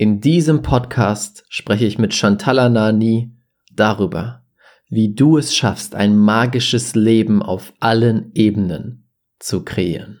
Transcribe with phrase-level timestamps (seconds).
[0.00, 3.32] In diesem Podcast spreche ich mit Shantala Nani
[3.72, 4.44] darüber,
[4.88, 10.20] wie du es schaffst, ein magisches Leben auf allen Ebenen zu kreieren.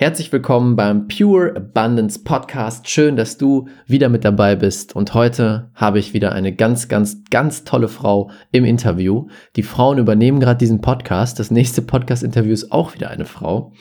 [0.00, 2.88] Herzlich willkommen beim Pure Abundance Podcast.
[2.88, 4.96] Schön, dass du wieder mit dabei bist.
[4.96, 9.28] Und heute habe ich wieder eine ganz, ganz, ganz tolle Frau im Interview.
[9.56, 11.38] Die Frauen übernehmen gerade diesen Podcast.
[11.38, 13.74] Das nächste Podcast-Interview ist auch wieder eine Frau.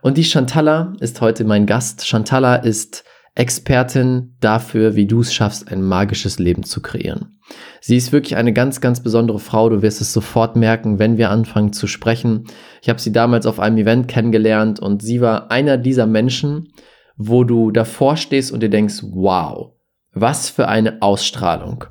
[0.00, 2.06] Und die Chantala ist heute mein Gast.
[2.06, 3.02] Chantala ist
[3.36, 7.40] Expertin dafür, wie du es schaffst, ein magisches Leben zu kreieren.
[7.80, 9.68] Sie ist wirklich eine ganz, ganz besondere Frau.
[9.68, 12.44] Du wirst es sofort merken, wenn wir anfangen zu sprechen.
[12.80, 16.72] Ich habe sie damals auf einem Event kennengelernt und sie war einer dieser Menschen,
[17.16, 19.72] wo du davor stehst und dir denkst, wow,
[20.12, 21.84] was für eine Ausstrahlung.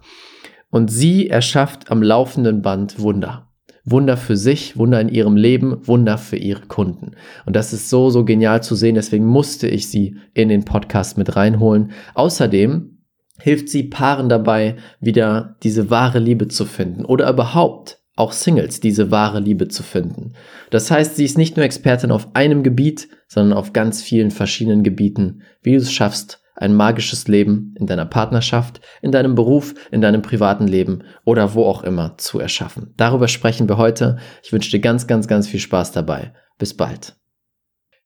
[0.69, 3.52] Und sie erschafft am laufenden Band Wunder.
[3.85, 7.11] Wunder für sich, Wunder in ihrem Leben, Wunder für ihre Kunden.
[7.45, 8.95] Und das ist so, so genial zu sehen.
[8.95, 11.91] Deswegen musste ich sie in den Podcast mit reinholen.
[12.13, 12.99] Außerdem
[13.39, 19.11] hilft sie Paaren dabei, wieder diese wahre Liebe zu finden oder überhaupt auch Singles diese
[19.11, 20.33] wahre Liebe zu finden.
[20.69, 24.83] Das heißt, sie ist nicht nur Expertin auf einem Gebiet, sondern auf ganz vielen verschiedenen
[24.83, 29.99] Gebieten, wie du es schaffst, ein magisches Leben in deiner Partnerschaft, in deinem Beruf, in
[29.99, 32.93] deinem privaten Leben oder wo auch immer zu erschaffen.
[32.95, 34.17] Darüber sprechen wir heute.
[34.43, 36.33] Ich wünsche dir ganz, ganz, ganz viel Spaß dabei.
[36.57, 37.17] Bis bald.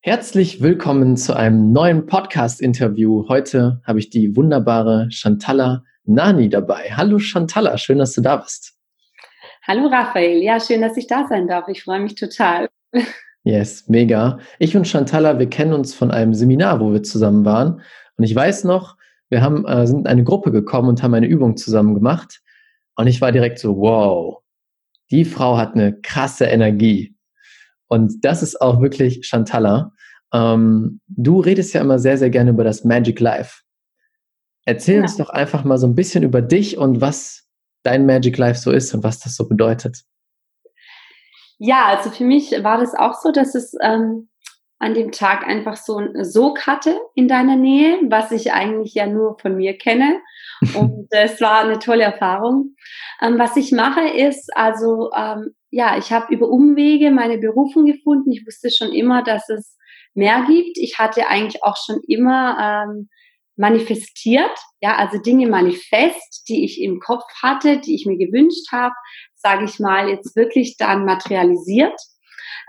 [0.02, 3.27] Herzlich willkommen zu einem neuen Podcast-Interview.
[3.30, 6.94] Heute habe ich die wunderbare Chantala Nani dabei.
[6.95, 8.73] Hallo Chantala, schön, dass du da bist.
[9.67, 11.67] Hallo Raphael, ja, schön, dass ich da sein darf.
[11.67, 12.70] Ich freue mich total.
[13.43, 14.39] Yes, mega.
[14.60, 17.81] Ich und Chantala, wir kennen uns von einem Seminar, wo wir zusammen waren.
[18.17, 18.98] Und ich weiß noch,
[19.30, 22.42] wir haben, äh, sind in eine Gruppe gekommen und haben eine Übung zusammen gemacht.
[22.95, 24.42] Und ich war direkt so, wow,
[25.11, 27.16] die Frau hat eine krasse Energie.
[27.88, 29.94] Und das ist auch wirklich Chantala.
[30.33, 33.61] Ähm, du redest ja immer sehr, sehr gerne über das Magic Life.
[34.66, 35.02] Erzähl ja.
[35.04, 37.48] uns doch einfach mal so ein bisschen über dich und was
[37.84, 40.04] dein Magic Life so ist und was das so bedeutet.
[41.60, 44.30] Ja, also für mich war das auch so, dass es ähm,
[44.80, 49.08] an dem Tag einfach so ein Sog hatte in deiner Nähe, was ich eigentlich ja
[49.08, 50.21] nur von mir kenne.
[50.76, 52.76] Und es war eine tolle Erfahrung.
[53.21, 58.32] Ähm, was ich mache ist, also ähm, ja, ich habe über Umwege meine Berufung gefunden.
[58.32, 59.77] Ich wusste schon immer, dass es
[60.14, 60.77] mehr gibt.
[60.77, 63.10] Ich hatte eigentlich auch schon immer ähm,
[63.58, 68.93] manifestiert, ja, also Dinge manifest, die ich im Kopf hatte, die ich mir gewünscht habe,
[69.36, 71.99] sage ich mal, jetzt wirklich dann materialisiert.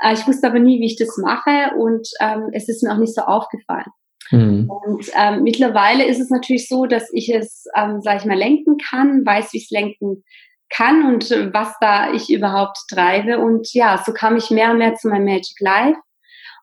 [0.02, 2.98] Äh, ich wusste aber nie, wie ich das mache und ähm, es ist mir auch
[2.98, 3.90] nicht so aufgefallen.
[4.30, 4.70] Mhm.
[4.70, 8.76] Und ähm, mittlerweile ist es natürlich so, dass ich es, ähm, sage ich mal, lenken
[8.76, 10.22] kann, weiß, wie ich es lenken
[10.70, 13.38] kann und äh, was da ich überhaupt treibe.
[13.38, 15.98] Und ja, so kam ich mehr und mehr zu meinem Magic Life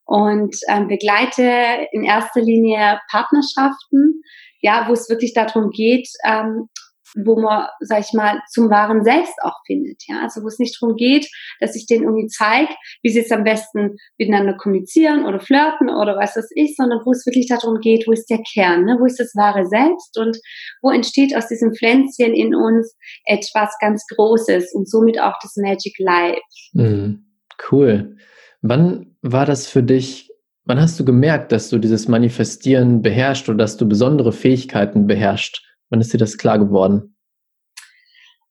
[0.06, 4.22] und ähm, begleite in erster Linie Partnerschaften,
[4.62, 6.70] ja, wo es wirklich darum geht, ähm,
[7.16, 10.04] wo man, sag ich mal, zum wahren Selbst auch findet.
[10.08, 11.28] Ja, also wo es nicht darum geht,
[11.60, 16.18] dass ich denen irgendwie zeige, wie sie jetzt am besten miteinander kommunizieren oder flirten oder
[16.18, 18.98] was das ist, sondern wo es wirklich darum geht, wo ist der Kern, ne?
[19.00, 20.38] wo ist das wahre Selbst und
[20.82, 25.96] wo entsteht aus diesem Pflänzchen in uns etwas ganz Großes und somit auch das Magic
[26.00, 26.42] Life.
[26.74, 27.26] Mhm.
[27.72, 28.18] Cool.
[28.62, 30.32] Wann war das für dich
[30.68, 35.64] Wann hast du gemerkt, dass du dieses Manifestieren beherrscht oder dass du besondere Fähigkeiten beherrscht?
[35.96, 37.16] Wann ist dir das klar geworden?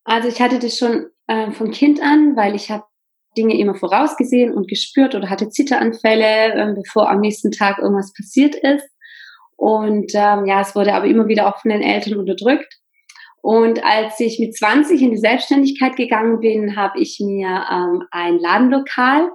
[0.05, 2.85] Also ich hatte das schon äh, von Kind an, weil ich habe
[3.37, 8.55] Dinge immer vorausgesehen und gespürt oder hatte Zitteranfälle, äh, bevor am nächsten Tag irgendwas passiert
[8.55, 8.89] ist.
[9.57, 12.79] Und ähm, ja, es wurde aber immer wieder auch von den Eltern unterdrückt.
[13.43, 18.39] Und als ich mit 20 in die Selbstständigkeit gegangen bin, habe ich mir ähm, ein
[18.39, 19.29] Ladenlokal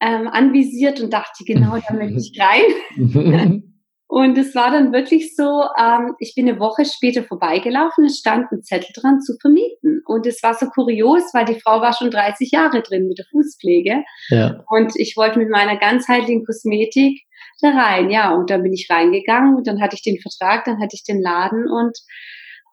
[0.00, 3.62] ähm, anvisiert und dachte, genau da möchte ich rein.
[4.12, 8.52] Und es war dann wirklich so, ähm, ich bin eine Woche später vorbeigelaufen, es stand
[8.52, 10.02] ein Zettel dran zu vermieten.
[10.04, 13.24] Und es war so kurios, weil die Frau war schon 30 Jahre drin mit der
[13.30, 14.04] Fußpflege.
[14.28, 14.62] Ja.
[14.68, 17.22] Und ich wollte mit meiner ganzheitlichen Kosmetik
[17.62, 18.10] da rein.
[18.10, 21.04] Ja, und dann bin ich reingegangen und dann hatte ich den Vertrag, dann hatte ich
[21.04, 21.96] den Laden und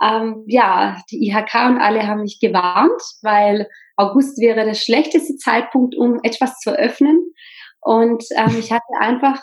[0.03, 5.95] ähm, ja, die IHK und alle haben mich gewarnt, weil August wäre der schlechteste Zeitpunkt,
[5.95, 7.31] um etwas zu öffnen.
[7.80, 9.39] Und ähm, ich hatte einfach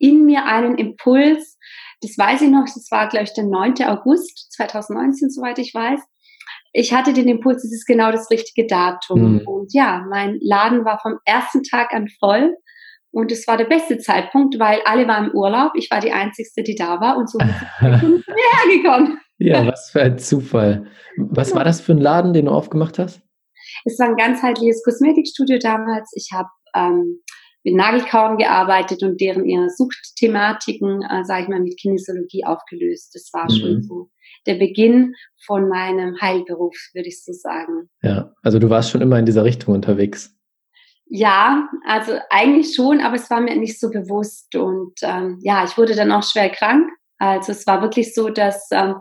[0.00, 1.58] in mir einen Impuls,
[2.00, 3.74] das weiß ich noch, das war, glaube ich, der 9.
[3.84, 6.00] August 2019, soweit ich weiß.
[6.72, 9.34] Ich hatte den Impuls, es ist genau das richtige Datum.
[9.34, 9.40] Mhm.
[9.46, 12.56] Und ja, mein Laden war vom ersten Tag an voll.
[13.12, 15.72] Und es war der beste Zeitpunkt, weil alle waren im Urlaub.
[15.74, 18.24] Ich war die Einzige, die da war und so ist es
[18.62, 19.20] hergekommen.
[19.38, 20.86] Ja, was für ein Zufall.
[21.16, 23.20] Was war das für ein Laden, den du aufgemacht hast?
[23.84, 26.12] Es war ein ganzheitliches Kosmetikstudio damals.
[26.14, 27.20] Ich habe ähm,
[27.64, 33.14] mit Nagelkauern gearbeitet und deren ihre Suchtthematiken, äh, sage ich mal, mit Kinesiologie aufgelöst.
[33.14, 33.56] Das war mhm.
[33.56, 34.10] schon so
[34.46, 35.14] der Beginn
[35.44, 37.90] von meinem Heilberuf, würde ich so sagen.
[38.02, 40.34] Ja, also du warst schon immer in dieser Richtung unterwegs.
[41.06, 44.54] Ja, also eigentlich schon, aber es war mir nicht so bewusst.
[44.54, 46.88] Und ähm, ja, ich wurde dann auch schwer krank.
[47.18, 48.94] Also es war wirklich so, dass ähm,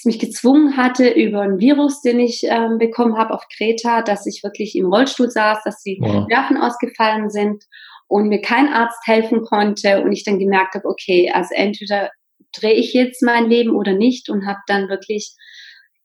[0.00, 4.26] es mich gezwungen hatte über ein Virus, den ich ähm, bekommen habe auf Kreta, dass
[4.26, 6.26] ich wirklich im Rollstuhl saß, dass die wow.
[6.26, 7.64] Nerven ausgefallen sind
[8.08, 12.10] und mir kein Arzt helfen konnte und ich dann gemerkt habe, okay, also entweder
[12.58, 15.34] drehe ich jetzt mein Leben oder nicht und habe dann wirklich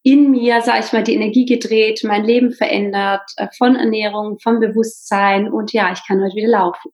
[0.03, 4.59] in mir, sage ich mal, die Energie gedreht, mein Leben verändert, äh, von Ernährung, vom
[4.59, 6.91] Bewusstsein und ja, ich kann heute wieder laufen.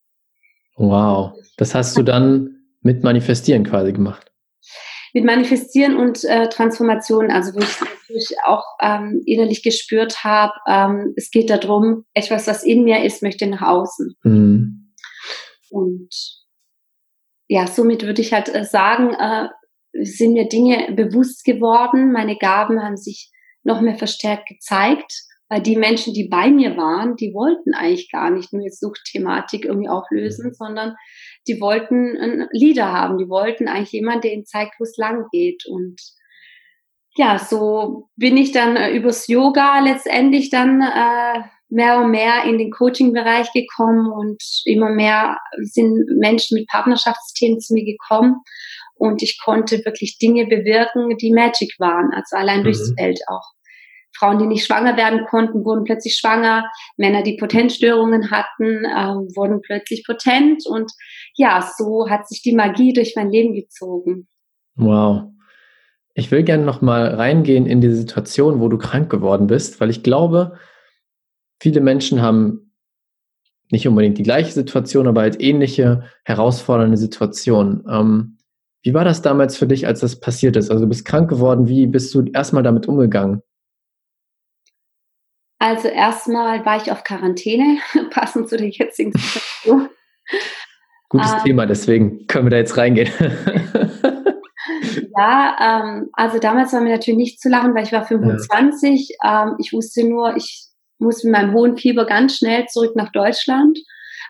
[0.76, 4.31] Wow, das hast du dann mit Manifestieren quasi gemacht
[5.12, 11.12] mit Manifestieren und äh, Transformation, also wo ich natürlich auch ähm, innerlich gespürt habe, ähm,
[11.16, 14.14] es geht darum, etwas, was in mir ist, möchte nach außen.
[14.22, 14.94] Mhm.
[15.70, 16.08] Und
[17.48, 19.48] ja, somit würde ich halt äh, sagen, äh,
[20.02, 23.30] sind mir Dinge bewusst geworden, meine Gaben haben sich
[23.62, 25.12] noch mehr verstärkt gezeigt,
[25.48, 29.66] weil die Menschen, die bei mir waren, die wollten eigentlich gar nicht nur jetzt Suchtthematik
[29.66, 30.96] irgendwie auflösen, sondern
[31.48, 35.26] die wollten einen Leader haben, die wollten eigentlich jemanden, der ihnen zeigt, wo es lang
[35.32, 35.64] geht.
[35.68, 36.00] Und
[37.16, 42.58] ja, so bin ich dann äh, übers Yoga letztendlich dann äh, mehr und mehr in
[42.58, 48.36] den Coaching-Bereich gekommen und immer mehr sind Menschen mit Partnerschaftsthemen zu mir gekommen
[48.94, 52.64] und ich konnte wirklich Dinge bewirken, die Magic waren, also allein mhm.
[52.64, 53.52] durchs Feld auch.
[54.16, 56.70] Frauen, die nicht schwanger werden konnten, wurden plötzlich schwanger.
[56.96, 60.66] Männer, die Potenzstörungen hatten, äh, wurden plötzlich potent.
[60.66, 60.92] Und
[61.36, 64.28] ja, so hat sich die Magie durch mein Leben gezogen.
[64.76, 65.24] Wow.
[66.14, 69.90] Ich will gerne noch mal reingehen in die Situation, wo du krank geworden bist, weil
[69.90, 70.58] ich glaube,
[71.60, 72.72] viele Menschen haben
[73.70, 77.84] nicht unbedingt die gleiche Situation, aber halt ähnliche herausfordernde Situationen.
[77.88, 78.36] Ähm,
[78.82, 80.70] wie war das damals für dich, als das passiert ist?
[80.70, 81.68] Also du bist krank geworden.
[81.68, 83.42] Wie bist du erstmal damit umgegangen?
[85.62, 87.78] Also erstmal war ich auf Quarantäne,
[88.10, 89.90] passend zu der jetzigen Situation.
[91.08, 93.12] Gutes ähm, Thema, deswegen können wir da jetzt reingehen.
[95.16, 99.18] ja, ähm, also damals war mir natürlich nicht zu lachen, weil ich war 25.
[99.22, 99.44] Ja.
[99.44, 100.66] Ähm, ich wusste nur, ich
[100.98, 103.78] muss mit meinem hohen Fieber ganz schnell zurück nach Deutschland,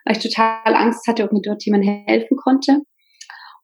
[0.05, 2.83] weil ich total Angst hatte, ob mir dort jemand helfen konnte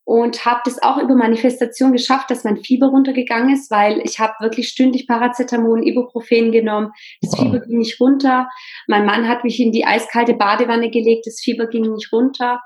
[0.08, 4.32] und habe das auch über Manifestation geschafft, dass mein Fieber runtergegangen ist, weil ich habe
[4.40, 6.92] wirklich stündlich Paracetamol und Ibuprofen genommen.
[7.20, 7.40] Das wow.
[7.40, 8.48] Fieber ging nicht runter.
[8.86, 11.26] Mein Mann hat mich in die eiskalte Badewanne gelegt.
[11.26, 12.58] Das Fieber ging nicht runter.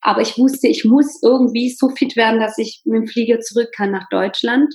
[0.00, 3.68] Aber ich wusste, ich muss irgendwie so fit werden, dass ich mit dem Flieger zurück
[3.76, 4.74] kann nach Deutschland.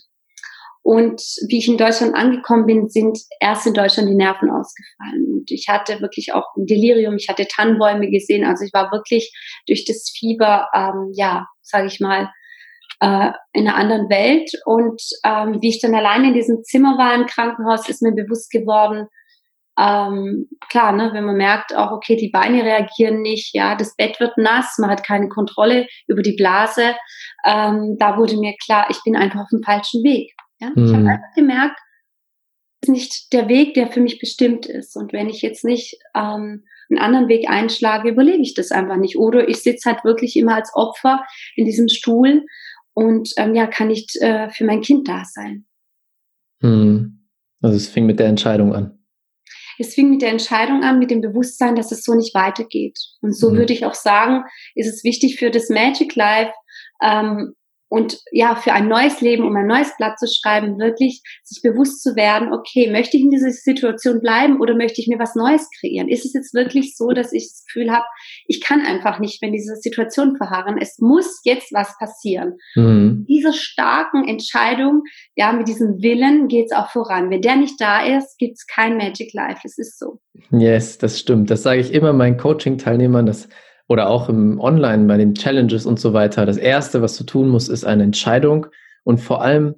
[0.84, 5.26] Und wie ich in Deutschland angekommen bin, sind erst in Deutschland die Nerven ausgefallen.
[5.32, 7.16] Und ich hatte wirklich auch ein Delirium.
[7.16, 8.46] Ich hatte Tannenbäume gesehen.
[8.46, 9.32] Also ich war wirklich
[9.66, 12.30] durch das Fieber, ähm, ja, sage ich mal,
[13.00, 14.52] äh, in einer anderen Welt.
[14.66, 18.52] Und ähm, wie ich dann alleine in diesem Zimmer war im Krankenhaus, ist mir bewusst
[18.52, 19.08] geworden,
[19.80, 24.20] ähm, klar, ne, wenn man merkt, auch okay, die Beine reagieren nicht, ja, das Bett
[24.20, 26.96] wird nass, man hat keine Kontrolle über die Blase,
[27.44, 30.32] ähm, da wurde mir klar, ich bin einfach auf dem falschen Weg.
[30.64, 30.72] Ja?
[30.76, 30.86] Mhm.
[30.86, 31.80] Ich habe einfach gemerkt,
[32.82, 34.96] das ist nicht der Weg, der für mich bestimmt ist.
[34.96, 39.18] Und wenn ich jetzt nicht ähm, einen anderen Weg einschlage, überlebe ich das einfach nicht.
[39.18, 41.24] Oder ich sitze halt wirklich immer als Opfer
[41.56, 42.46] in diesem Stuhl
[42.94, 45.66] und ähm, ja, kann nicht äh, für mein Kind da sein.
[46.62, 47.28] Hm.
[47.62, 49.00] Also es fing mit der Entscheidung an.
[49.80, 53.00] Es fing mit der Entscheidung an, mit dem Bewusstsein, dass es so nicht weitergeht.
[53.22, 53.58] Und so hm.
[53.58, 54.44] würde ich auch sagen,
[54.76, 56.52] ist es wichtig für das Magic Life,
[57.02, 57.56] ähm,
[57.94, 62.02] und ja, für ein neues Leben, um ein neues Blatt zu schreiben, wirklich sich bewusst
[62.02, 65.70] zu werden, okay, möchte ich in dieser Situation bleiben oder möchte ich mir was Neues
[65.80, 66.10] kreieren?
[66.10, 68.06] Ist es jetzt wirklich so, dass ich das Gefühl habe,
[68.48, 70.80] ich kann einfach nicht mehr in dieser Situation verharren.
[70.82, 72.54] Es muss jetzt was passieren.
[72.74, 73.28] Mhm.
[73.30, 75.04] Diese starken Entscheidung,
[75.36, 77.30] ja, mit diesem Willen geht es auch voran.
[77.30, 79.62] Wenn der nicht da ist, gibt es kein Magic Life.
[79.66, 80.20] Es ist so.
[80.50, 81.52] Yes, das stimmt.
[81.52, 83.50] Das sage ich immer meinen Coaching-Teilnehmern, dass
[83.88, 86.46] oder auch im Online bei den Challenges und so weiter.
[86.46, 88.68] Das erste, was du tun musst, ist eine Entscheidung
[89.04, 89.76] und vor allem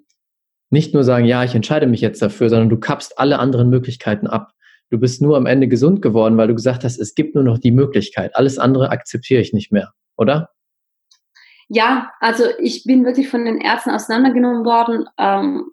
[0.70, 4.28] nicht nur sagen, ja, ich entscheide mich jetzt dafür, sondern du kappst alle anderen Möglichkeiten
[4.28, 4.52] ab.
[4.90, 7.58] Du bist nur am Ende gesund geworden, weil du gesagt hast, es gibt nur noch
[7.58, 8.36] die Möglichkeit.
[8.36, 10.50] Alles andere akzeptiere ich nicht mehr, oder?
[11.68, 15.06] Ja, also ich bin wirklich von den Ärzten auseinandergenommen worden.
[15.18, 15.72] Ähm,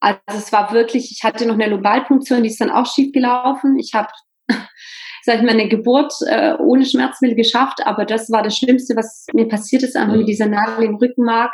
[0.00, 3.78] also es war wirklich, ich hatte noch eine Lobalpunktion, die ist dann auch schief gelaufen.
[3.78, 4.08] Ich habe,
[5.24, 9.26] sag ich mal, eine Geburt äh, ohne Schmerzmittel geschafft, aber das war das Schlimmste, was
[9.32, 11.52] mir passiert ist, einfach mit dieser Nadel im Rückenmark.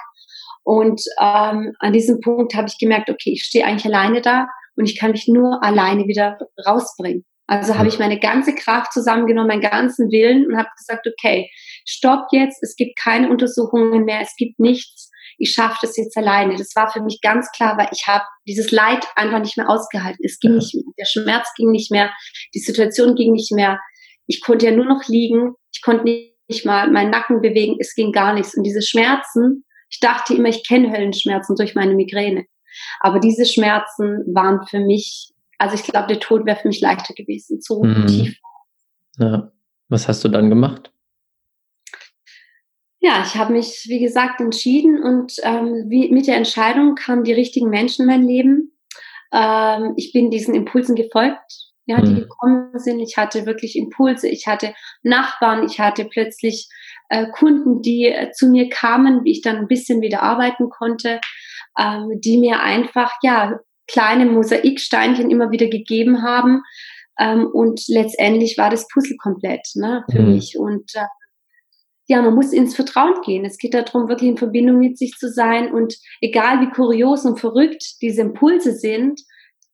[0.65, 4.47] Und ähm, an diesem Punkt habe ich gemerkt, okay, ich stehe eigentlich alleine da
[4.77, 7.25] und ich kann mich nur alleine wieder rausbringen.
[7.47, 11.50] Also habe ich meine ganze Kraft zusammengenommen, meinen ganzen Willen und habe gesagt, okay,
[11.85, 15.10] stopp jetzt, es gibt keine Untersuchungen mehr, es gibt nichts,
[15.40, 16.56] ich schaffe das jetzt alleine.
[16.56, 20.25] Das war für mich ganz klar, weil ich habe dieses Leid einfach nicht mehr ausgehalten.
[20.25, 22.11] Es ging nicht mehr, der Schmerz ging nicht mehr,
[22.54, 23.80] die Situation ging nicht mehr.
[24.26, 28.12] Ich konnte ja nur noch liegen, ich konnte nicht mal meinen Nacken bewegen, es ging
[28.12, 28.54] gar nichts.
[28.54, 32.44] Und diese Schmerzen, ich dachte immer, ich kenne Höllenschmerzen durch meine Migräne.
[33.00, 37.12] Aber diese Schmerzen waren für mich also ich glaube, der Tod wäre für mich leichter
[37.12, 38.06] gewesen, so mhm.
[38.06, 38.40] tief.
[39.18, 39.52] Ja.
[39.90, 40.89] Was hast du dann gemacht?
[43.00, 47.33] Ja, ich habe mich, wie gesagt, entschieden und ähm, wie, mit der Entscheidung kamen die
[47.33, 48.76] richtigen Menschen in mein Leben.
[49.33, 52.21] Ähm, ich bin diesen Impulsen gefolgt, ja, die mhm.
[52.21, 53.00] gekommen sind.
[53.00, 56.69] Ich hatte wirklich Impulse, ich hatte Nachbarn, ich hatte plötzlich
[57.09, 61.21] äh, Kunden, die äh, zu mir kamen, wie ich dann ein bisschen wieder arbeiten konnte,
[61.78, 66.62] ähm, die mir einfach, ja, kleine Mosaiksteinchen immer wieder gegeben haben.
[67.19, 70.35] Ähm, und letztendlich war das Puzzle komplett ne, für mhm.
[70.35, 70.59] mich.
[70.59, 71.07] Und äh,
[72.11, 73.45] ja, man muss ins Vertrauen gehen.
[73.45, 77.38] Es geht darum, wirklich in Verbindung mit sich zu sein und egal wie kurios und
[77.38, 79.21] verrückt diese Impulse sind,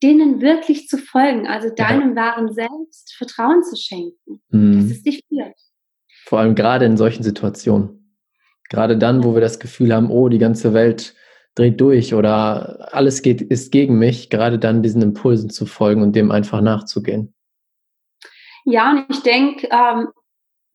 [0.02, 2.16] denen wirklich zu folgen, also deinem ja.
[2.16, 4.82] wahren Selbst Vertrauen zu schenken, mhm.
[4.82, 5.56] dass es dich führt.
[6.26, 8.14] Vor allem gerade in solchen Situationen.
[8.68, 11.14] Gerade dann, wo wir das Gefühl haben, oh, die ganze Welt
[11.54, 16.14] dreht durch oder alles geht, ist gegen mich, gerade dann diesen Impulsen zu folgen und
[16.14, 17.32] dem einfach nachzugehen.
[18.66, 20.08] Ja, und ich denke, ähm,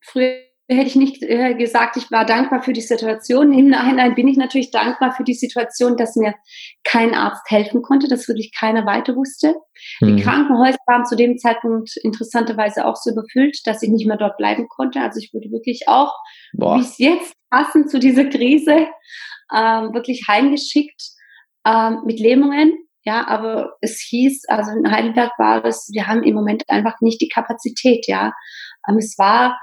[0.00, 3.52] früher hätte ich nicht äh, gesagt, ich war dankbar für die Situation.
[3.52, 6.34] Im Nachhinein bin ich natürlich dankbar für die Situation, dass mir
[6.84, 9.54] kein Arzt helfen konnte, dass wirklich keiner weiter wusste.
[9.98, 10.16] Hm.
[10.16, 14.36] Die Krankenhäuser waren zu dem Zeitpunkt interessanterweise auch so überfüllt, dass ich nicht mehr dort
[14.36, 15.00] bleiben konnte.
[15.00, 16.14] Also ich wurde wirklich auch,
[16.52, 18.86] wie es jetzt passend zu dieser Krise,
[19.54, 21.02] ähm, wirklich heimgeschickt
[21.66, 22.72] ähm, mit Lähmungen.
[23.04, 27.20] Ja, aber es hieß, also in Heidelberg war es, wir haben im Moment einfach nicht
[27.20, 28.32] die Kapazität, ja.
[28.88, 29.58] Ähm, es war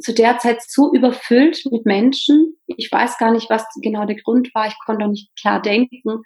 [0.00, 2.56] zu der Zeit so überfüllt mit Menschen.
[2.66, 4.66] Ich weiß gar nicht, was genau der Grund war.
[4.66, 6.22] Ich konnte auch nicht klar denken.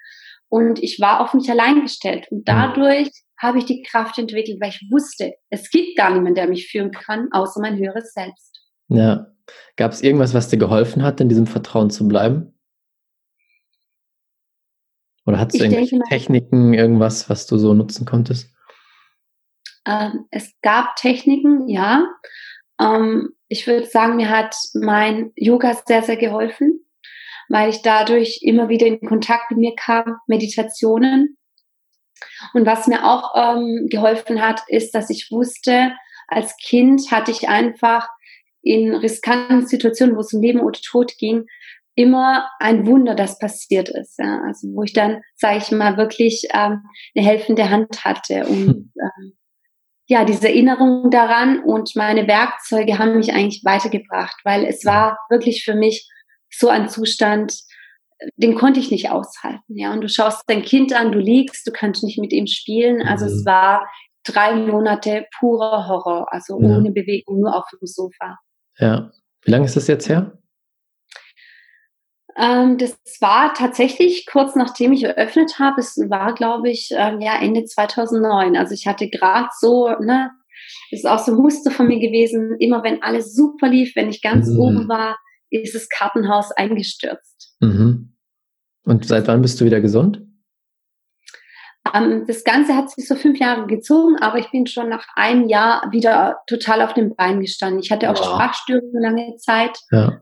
[0.48, 2.26] Und ich war auf mich allein gestellt.
[2.30, 2.44] Und mhm.
[2.44, 6.68] dadurch habe ich die Kraft entwickelt, weil ich wusste, es gibt gar niemanden, der mich
[6.68, 8.60] führen kann, außer mein höheres Selbst.
[8.88, 9.32] Ja.
[9.76, 12.52] Gab es irgendwas, was dir geholfen hat, in diesem Vertrauen zu bleiben?
[15.25, 18.52] Oder hast du irgendwelche denke, Techniken, irgendwas, was du so nutzen konntest?
[19.84, 22.06] Ähm, es gab Techniken, ja.
[22.80, 26.84] Ähm, ich würde sagen, mir hat mein Yoga sehr, sehr geholfen,
[27.48, 31.36] weil ich dadurch immer wieder in Kontakt mit mir kam, Meditationen.
[32.54, 35.92] Und was mir auch ähm, geholfen hat, ist, dass ich wusste,
[36.28, 38.08] als Kind hatte ich einfach
[38.62, 41.46] in riskanten Situationen, wo es um Leben oder Tod ging,
[41.94, 44.18] immer ein Wunder, das passiert ist.
[44.18, 44.42] Ja?
[44.44, 46.82] Also wo ich dann, sage ich mal, wirklich ähm,
[47.14, 48.92] eine helfende Hand hatte und hm.
[49.00, 49.36] ähm,
[50.06, 55.64] ja, diese Erinnerung daran und meine Werkzeuge haben mich eigentlich weitergebracht, weil es war wirklich
[55.64, 56.08] für mich
[56.50, 57.60] so ein Zustand,
[58.36, 59.76] den konnte ich nicht aushalten.
[59.76, 63.02] Ja, und du schaust dein Kind an, du liegst, du kannst nicht mit ihm spielen.
[63.02, 63.32] Also mhm.
[63.32, 63.86] es war
[64.25, 66.68] drei Monate purer Horror, also ja.
[66.68, 68.38] ohne Bewegung, nur auf dem Sofa.
[68.78, 69.10] Ja.
[69.42, 70.38] Wie lange ist das jetzt her?
[72.38, 75.80] Ähm, das war tatsächlich kurz nachdem ich eröffnet habe.
[75.80, 78.56] Es war, glaube ich, ähm, ja Ende 2009.
[78.56, 80.30] Also ich hatte gerade so, ne,
[80.90, 82.56] das ist auch so ein Muster von mir gewesen.
[82.58, 84.60] Immer wenn alles super lief, wenn ich ganz mhm.
[84.60, 85.16] oben war,
[85.50, 87.56] ist das Kartenhaus eingestürzt.
[87.60, 88.14] Mhm.
[88.84, 90.22] Und seit wann bist du wieder gesund?
[91.94, 95.48] Ähm, das Ganze hat sich so fünf Jahre gezogen, aber ich bin schon nach einem
[95.48, 97.80] Jahr wieder total auf den Beinen gestanden.
[97.80, 98.26] Ich hatte auch wow.
[98.26, 100.20] Sprachstörungen lange Zeit, ja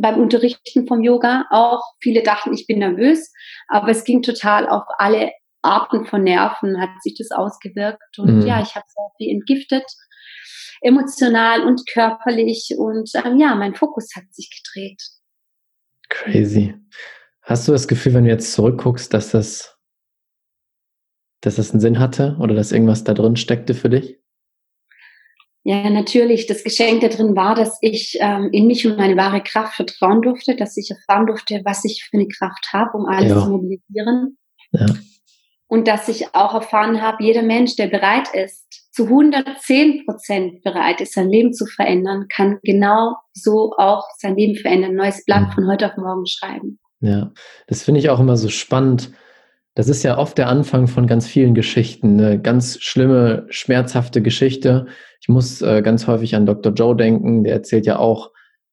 [0.00, 1.82] beim Unterrichten vom Yoga auch.
[2.00, 3.32] Viele dachten, ich bin nervös,
[3.68, 8.18] aber es ging total auf alle Arten von Nerven, hat sich das ausgewirkt.
[8.18, 8.46] Und mhm.
[8.46, 9.84] ja, ich habe sehr viel entgiftet,
[10.80, 12.74] emotional und körperlich.
[12.76, 15.02] Und ähm, ja, mein Fokus hat sich gedreht.
[16.08, 16.74] Crazy.
[17.42, 19.76] Hast du das Gefühl, wenn du jetzt zurückguckst, dass das,
[21.40, 24.20] dass das einen Sinn hatte oder dass irgendwas da drin steckte für dich?
[25.68, 26.46] Ja, natürlich.
[26.46, 30.22] Das Geschenk da drin war, dass ich ähm, in mich und meine wahre Kraft vertrauen
[30.22, 33.42] durfte, dass ich erfahren durfte, was ich für eine Kraft habe, um alles ja.
[33.42, 34.38] zu mobilisieren.
[34.70, 34.86] Ja.
[35.68, 41.00] und dass ich auch erfahren habe, jeder Mensch, der bereit ist, zu 110 Prozent bereit
[41.00, 45.48] ist, sein Leben zu verändern, kann genau so auch sein Leben verändern, ein neues Blatt
[45.48, 45.52] mhm.
[45.52, 46.78] von heute auf morgen schreiben.
[47.00, 47.32] Ja,
[47.66, 49.10] das finde ich auch immer so spannend.
[49.76, 54.86] Das ist ja oft der Anfang von ganz vielen Geschichten, eine ganz schlimme, schmerzhafte Geschichte.
[55.20, 56.72] Ich muss äh, ganz häufig an Dr.
[56.72, 58.30] Joe denken, der erzählt ja auch,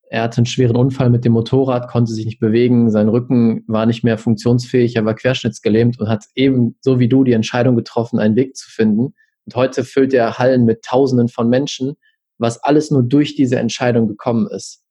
[0.10, 3.86] er hatte einen schweren Unfall mit dem Motorrad, konnte sich nicht bewegen, sein Rücken war
[3.86, 8.18] nicht mehr funktionsfähig, er war querschnittsgelähmt und hat eben so wie du die Entscheidung getroffen,
[8.18, 9.14] einen Weg zu finden.
[9.46, 11.96] Und heute füllt er Hallen mit Tausenden von Menschen,
[12.38, 14.86] was alles nur durch diese Entscheidung gekommen ist.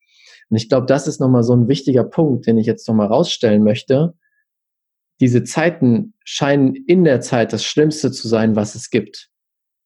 [0.50, 3.64] Und ich glaube, das ist nochmal so ein wichtiger Punkt, den ich jetzt nochmal rausstellen
[3.64, 4.12] möchte.
[5.23, 9.29] Diese Zeiten scheinen in der Zeit das Schlimmste zu sein, was es gibt.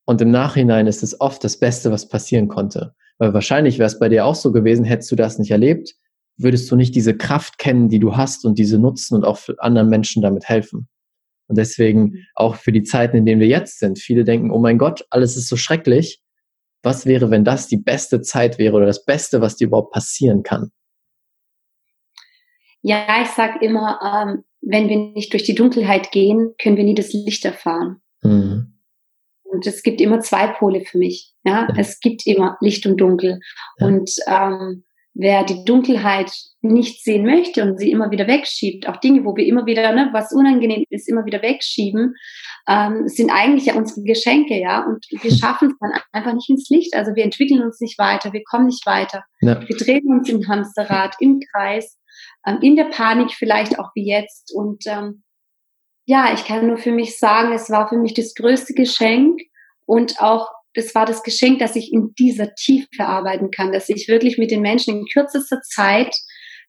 [0.07, 2.95] Und im Nachhinein ist es oft das Beste, was passieren konnte.
[3.19, 5.95] Weil wahrscheinlich wäre es bei dir auch so gewesen, hättest du das nicht erlebt,
[6.39, 9.91] würdest du nicht diese Kraft kennen, die du hast und diese nutzen und auch anderen
[9.91, 10.89] Menschen damit helfen.
[11.49, 13.99] Und deswegen auch für die Zeiten, in denen wir jetzt sind.
[13.99, 16.23] Viele denken, oh mein Gott, alles ist so schrecklich.
[16.83, 20.43] Was wäre, wenn das die beste Zeit wäre oder das Beste, was dir überhaupt passieren
[20.43, 20.71] kann?
[22.81, 26.95] Ja, ich sage immer, ähm, wenn wir nicht durch die Dunkelheit gehen, können wir nie
[26.95, 28.01] das Licht erfahren.
[28.23, 28.73] Mhm.
[29.45, 31.33] Und es gibt immer zwei Pole für mich.
[31.45, 33.41] Ja, es gibt immer Licht und Dunkel.
[33.79, 33.87] Ja.
[33.87, 34.85] Und ähm,
[35.15, 39.47] wer die Dunkelheit nicht sehen möchte und sie immer wieder wegschiebt, auch Dinge, wo wir
[39.47, 42.15] immer wieder, ne, was unangenehm ist, immer wieder wegschieben,
[42.69, 44.85] ähm, sind eigentlich ja unsere Geschenke, ja.
[44.85, 46.95] Und wir schaffen es dann einfach nicht ins Licht.
[46.95, 49.25] Also wir entwickeln uns nicht weiter, wir kommen nicht weiter.
[49.41, 49.61] Ja.
[49.67, 51.99] Wir drehen uns im Hamsterrad, im Kreis,
[52.47, 54.53] ähm, in der Panik vielleicht auch wie jetzt.
[54.55, 55.23] Und ähm,
[56.07, 59.41] ja, ich kann nur für mich sagen, es war für mich das größte Geschenk
[59.85, 64.09] und auch das war das Geschenk, dass ich in dieser Tiefe arbeiten kann, dass ich
[64.09, 66.15] wirklich mit den Menschen in kürzester Zeit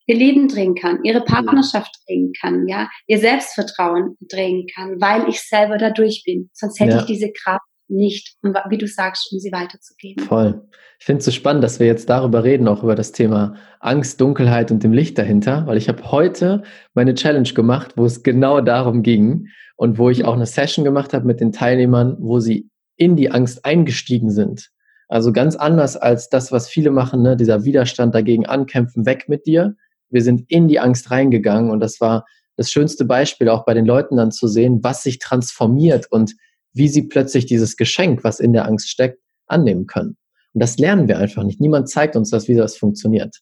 [0.08, 5.42] ihr Leben drehen kann, ihre Partnerschaft drehen kann, ja, ihr Selbstvertrauen drehen kann, weil ich
[5.42, 6.50] selber da durch bin.
[6.54, 7.00] Sonst hätte ja.
[7.02, 10.26] ich diese Kraft nicht, um, wie du sagst, um sie weiterzugeben.
[10.26, 10.62] Voll.
[11.00, 14.20] Ich finde es so spannend, dass wir jetzt darüber reden, auch über das Thema Angst,
[14.20, 16.64] Dunkelheit und dem Licht dahinter, weil ich habe heute
[16.94, 21.14] meine Challenge gemacht, wo es genau darum ging und wo ich auch eine Session gemacht
[21.14, 24.70] habe mit den Teilnehmern, wo sie in die Angst eingestiegen sind.
[25.08, 27.38] Also ganz anders als das, was viele machen, ne?
[27.38, 29.76] dieser Widerstand dagegen ankämpfen, weg mit dir.
[30.10, 32.26] Wir sind in die Angst reingegangen und das war
[32.58, 36.34] das schönste Beispiel auch bei den Leuten dann zu sehen, was sich transformiert und
[36.78, 40.18] wie sie plötzlich dieses Geschenk, was in der Angst steckt, annehmen können.
[40.54, 41.62] Und das lernen wir einfach nicht.
[41.62, 43.38] Niemand zeigt uns das, wie das funktioniert.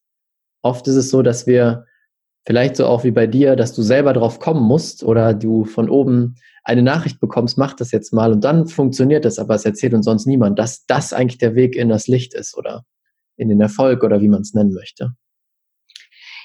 [0.61, 1.85] Oft ist es so, dass wir
[2.45, 5.89] vielleicht so auch wie bei dir, dass du selber drauf kommen musst oder du von
[5.89, 9.93] oben eine Nachricht bekommst, mach das jetzt mal und dann funktioniert das, aber es erzählt
[9.93, 12.83] uns sonst niemand, dass das eigentlich der Weg in das Licht ist oder
[13.37, 15.11] in den Erfolg oder wie man es nennen möchte.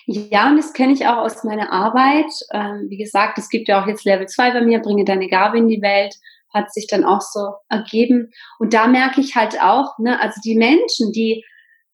[0.06, 2.30] Ja, und das kenne ich auch aus meiner Arbeit.
[2.52, 5.58] Ähm, wie gesagt, es gibt ja auch jetzt Level 2 bei mir, bringe deine Gabe
[5.58, 6.16] in die Welt
[6.52, 8.30] hat sich dann auch so ergeben.
[8.58, 11.44] Und da merke ich halt auch, ne, also die Menschen, die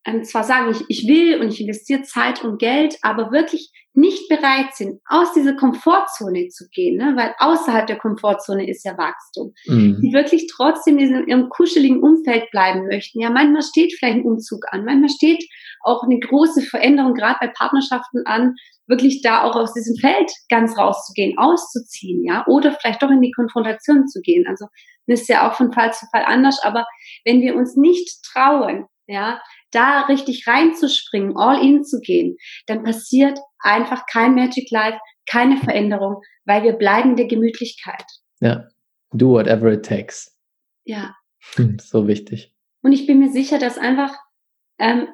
[0.06, 4.28] ähm, zwar sagen, ich, ich will und ich investiere Zeit und Geld, aber wirklich nicht
[4.28, 7.14] bereit sind, aus dieser Komfortzone zu gehen, ne?
[7.16, 10.00] weil außerhalb der Komfortzone ist ja Wachstum, mhm.
[10.02, 13.20] die wirklich trotzdem in ihrem kuscheligen Umfeld bleiben möchten.
[13.20, 15.42] Ja, manchmal steht vielleicht ein Umzug an, manchmal steht
[15.82, 18.54] auch eine große Veränderung, gerade bei Partnerschaften an,
[18.86, 23.32] wirklich da auch aus diesem Feld ganz rauszugehen, auszuziehen, ja, oder vielleicht doch in die
[23.32, 24.46] Konfrontation zu gehen.
[24.48, 24.66] Also
[25.06, 26.86] das ist ja auch von Fall zu Fall anders, aber
[27.24, 32.36] wenn wir uns nicht trauen, ja, da richtig reinzuspringen, all in zu gehen,
[32.66, 34.98] dann passiert einfach kein Magic Life,
[35.30, 38.04] keine Veränderung, weil wir bleiben in der Gemütlichkeit.
[38.40, 38.66] Ja,
[39.12, 40.36] do whatever it takes.
[40.84, 41.14] Ja.
[41.80, 42.52] So wichtig.
[42.82, 44.14] Und ich bin mir sicher, dass einfach
[44.78, 45.08] ähm,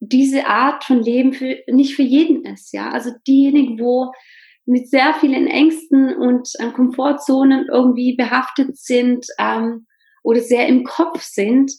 [0.00, 2.90] diese Art von Leben für, nicht für jeden ist, ja.
[2.90, 4.12] Also diejenigen, wo
[4.66, 9.86] mit sehr vielen Ängsten und ähm, Komfortzonen irgendwie behaftet sind ähm,
[10.22, 11.72] oder sehr im Kopf sind,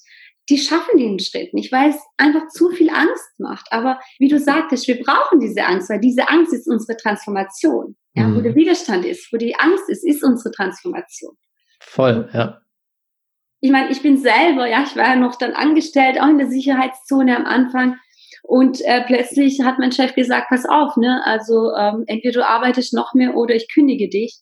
[0.49, 3.67] die schaffen den Schritt nicht, weil es einfach zu viel Angst macht.
[3.71, 7.97] Aber wie du sagtest, wir brauchen diese Angst, weil diese Angst ist unsere Transformation.
[8.13, 8.38] Ja, mhm.
[8.38, 11.36] Wo der Widerstand ist, wo die Angst ist, ist unsere Transformation.
[11.80, 12.62] Voll, ja.
[13.60, 16.47] Ich meine, ich bin selber, ja, ich war ja noch dann angestellt, auch in der
[16.47, 17.97] Sicherheitszone am Anfang.
[18.43, 22.93] Und äh, plötzlich hat mein Chef gesagt, pass auf, ne, also ähm, entweder du arbeitest
[22.93, 24.39] noch mehr oder ich kündige dich.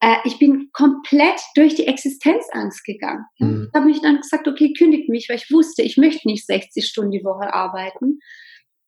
[0.00, 3.24] Äh, ich bin komplett durch die Existenzangst gegangen.
[3.38, 3.68] Mhm.
[3.68, 6.86] Ich habe mich dann gesagt, okay, kündigt mich, weil ich wusste, ich möchte nicht 60
[6.86, 8.18] Stunden die Woche arbeiten.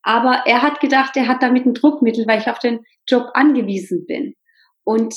[0.03, 4.05] Aber er hat gedacht, er hat damit ein Druckmittel, weil ich auf den Job angewiesen
[4.07, 4.35] bin.
[4.85, 5.15] Und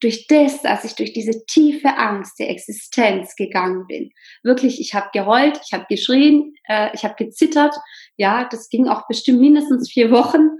[0.00, 4.10] durch das, dass ich durch diese tiefe Angst der Existenz gegangen bin,
[4.42, 7.74] wirklich, ich habe geheult, ich habe geschrien, äh, ich habe gezittert,
[8.18, 10.50] ja, das ging auch bestimmt mindestens vier Wochen,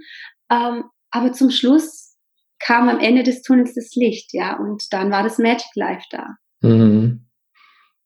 [0.49, 2.17] ähm, aber zum Schluss
[2.59, 6.35] kam am Ende des Tunnels das Licht, ja, und dann war das Magic Life da.
[6.61, 7.25] Mhm.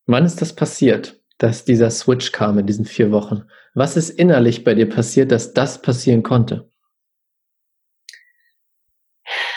[0.05, 3.43] Wann ist das passiert, dass dieser Switch kam in diesen vier Wochen?
[3.73, 6.69] Was ist innerlich bei dir passiert, dass das passieren konnte?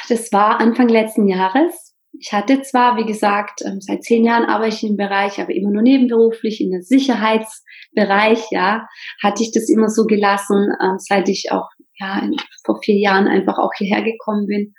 [0.08, 1.85] Das war Anfang letzten Jahres.
[2.20, 5.70] Ich hatte zwar, wie gesagt, ähm, seit zehn Jahren arbeite ich im Bereich, aber immer
[5.70, 8.86] nur nebenberuflich in der Sicherheitsbereich, ja,
[9.22, 12.22] hatte ich das immer so gelassen, ähm, seit ich auch, ja,
[12.64, 14.74] vor vier Jahren einfach auch hierher gekommen bin.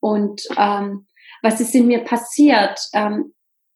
[0.00, 1.06] Und ähm,
[1.42, 2.78] was ist in mir passiert?
[2.94, 3.34] Ähm,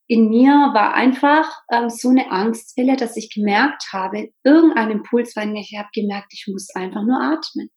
[0.09, 5.43] in mir war einfach ähm, so eine Angstwelle, dass ich gemerkt habe, irgendein Impuls war
[5.43, 7.71] in mir, ich habe gemerkt, ich muss einfach nur atmen.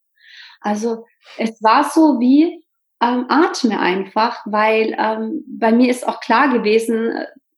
[0.61, 1.05] Also
[1.37, 2.63] es war so wie
[3.01, 7.11] ähm, atme einfach, weil ähm, bei mir ist auch klar gewesen,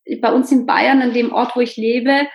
[0.04, 2.28] äh, bei uns in Bayern, an dem Ort, wo ich lebe,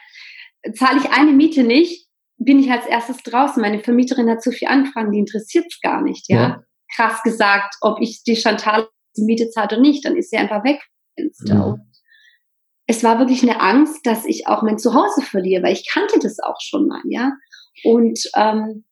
[0.74, 3.62] zahle ich eine Miete nicht, bin ich als erstes draußen.
[3.62, 6.42] Meine Vermieterin hat zu viel Anfragen, die interessiert es gar nicht, ja?
[6.42, 6.64] ja.
[6.96, 10.64] Krass gesagt, ob ich die Chantal die Miete zahlt oder nicht, dann ist sie einfach
[10.64, 10.82] weg.
[11.46, 11.78] Ja.
[12.86, 16.40] Es war wirklich eine Angst, dass ich auch mein Zuhause verliere, weil ich kannte das
[16.40, 17.34] auch schon mal, ja.
[17.84, 18.86] Und ähm,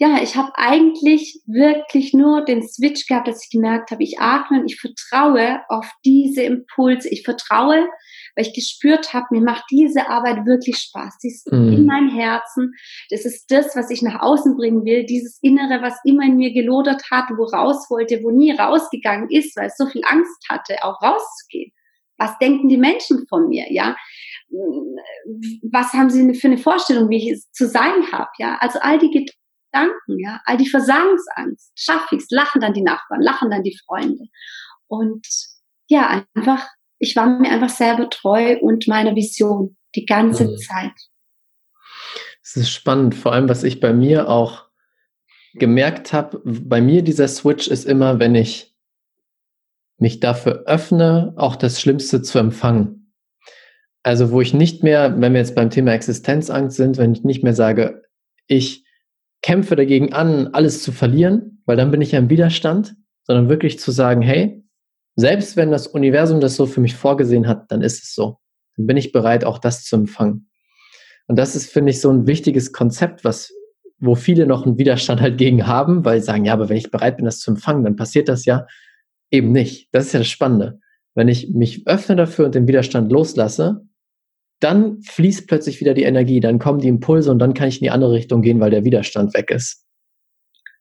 [0.00, 4.60] ja, ich habe eigentlich wirklich nur den Switch gehabt, dass ich gemerkt habe, ich atme
[4.60, 7.06] und ich vertraue auf diese Impulse.
[7.10, 7.86] Ich vertraue,
[8.34, 11.16] weil ich gespürt habe, mir macht diese Arbeit wirklich Spaß.
[11.18, 11.72] Sie ist mm.
[11.74, 12.72] in meinem Herzen.
[13.10, 15.04] Das ist das, was ich nach außen bringen will.
[15.04, 19.54] Dieses Innere, was immer in mir gelodert hat, wo raus wollte, wo nie rausgegangen ist,
[19.58, 21.72] weil es so viel Angst hatte, auch rauszugehen.
[22.16, 23.70] Was denken die Menschen von mir?
[23.70, 23.94] Ja,
[25.70, 28.30] was haben sie für eine Vorstellung, wie ich es zu sein habe?
[28.38, 29.10] Ja, also all die
[29.72, 33.78] Gedanken, ja, all die Versagensangst, schaffe ich es, lachen dann die Nachbarn, lachen dann die
[33.86, 34.24] Freunde.
[34.86, 35.26] Und
[35.88, 36.66] ja, einfach,
[36.98, 40.56] ich war mir einfach selber treu und meiner Vision die ganze mhm.
[40.58, 40.92] Zeit.
[42.42, 44.66] Es ist spannend, vor allem, was ich bei mir auch
[45.54, 48.74] gemerkt habe, bei mir dieser Switch ist immer, wenn ich
[49.98, 53.12] mich dafür öffne, auch das Schlimmste zu empfangen.
[54.02, 57.44] Also wo ich nicht mehr, wenn wir jetzt beim Thema Existenzangst sind, wenn ich nicht
[57.44, 58.02] mehr sage,
[58.46, 58.84] ich
[59.42, 63.78] kämpfe dagegen an, alles zu verlieren, weil dann bin ich ja im Widerstand, sondern wirklich
[63.78, 64.62] zu sagen, hey,
[65.16, 68.38] selbst wenn das Universum das so für mich vorgesehen hat, dann ist es so.
[68.76, 70.48] Dann bin ich bereit, auch das zu empfangen.
[71.26, 73.52] Und das ist, finde ich, so ein wichtiges Konzept, was,
[73.98, 76.90] wo viele noch einen Widerstand halt gegen haben, weil sie sagen, ja, aber wenn ich
[76.90, 78.66] bereit bin, das zu empfangen, dann passiert das ja
[79.30, 79.88] eben nicht.
[79.92, 80.80] Das ist ja das Spannende.
[81.14, 83.82] Wenn ich mich öffne dafür und den Widerstand loslasse,
[84.60, 87.84] dann fließt plötzlich wieder die Energie, dann kommen die Impulse und dann kann ich in
[87.84, 89.84] die andere Richtung gehen, weil der Widerstand weg ist.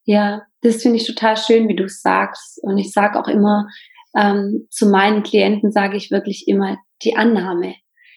[0.03, 2.59] Ja, das finde ich total schön, wie du es sagst.
[2.61, 3.67] Und ich sage auch immer,
[4.15, 7.75] ähm, zu meinen Klienten sage ich wirklich immer die Annahme.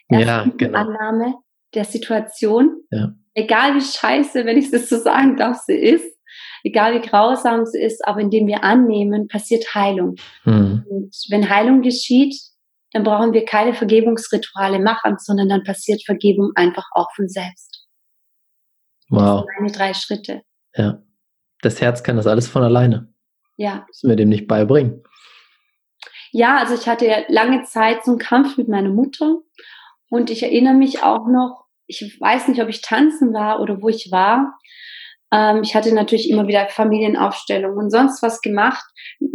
[0.09, 0.57] Erst ja, genau.
[0.59, 1.35] Die Annahme
[1.75, 2.83] der Situation.
[2.91, 3.13] Ja.
[3.35, 6.07] Egal wie scheiße, wenn ich das so sagen darf, sie ist.
[6.65, 10.15] Egal wie grausam sie ist, aber indem wir annehmen, passiert Heilung.
[10.45, 10.85] Hm.
[10.89, 12.35] Und wenn Heilung geschieht,
[12.93, 17.87] dann brauchen wir keine Vergebungsrituale machen, sondern dann passiert Vergebung einfach auch von selbst.
[19.09, 19.21] Wow.
[19.21, 20.43] Das sind meine drei Schritte.
[20.75, 21.03] Ja.
[21.63, 23.13] Das Herz kann das alles von alleine.
[23.57, 23.85] Ja.
[23.87, 25.03] Müssen wir dem nicht beibringen.
[26.33, 29.39] Ja, also ich hatte ja lange Zeit so einen Kampf mit meiner Mutter
[30.09, 33.89] und ich erinnere mich auch noch, ich weiß nicht, ob ich tanzen war oder wo
[33.89, 34.59] ich war.
[35.33, 38.85] Ähm, ich hatte natürlich immer wieder Familienaufstellungen und sonst was gemacht,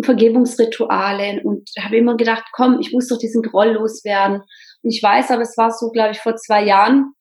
[0.04, 4.42] Vergebungsrituale und habe immer gedacht, komm, ich muss doch diesen Groll loswerden.
[4.84, 7.14] Und ich weiß, aber es war so, glaube ich, vor zwei Jahren,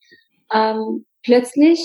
[0.53, 1.79] ähm, plötzlich,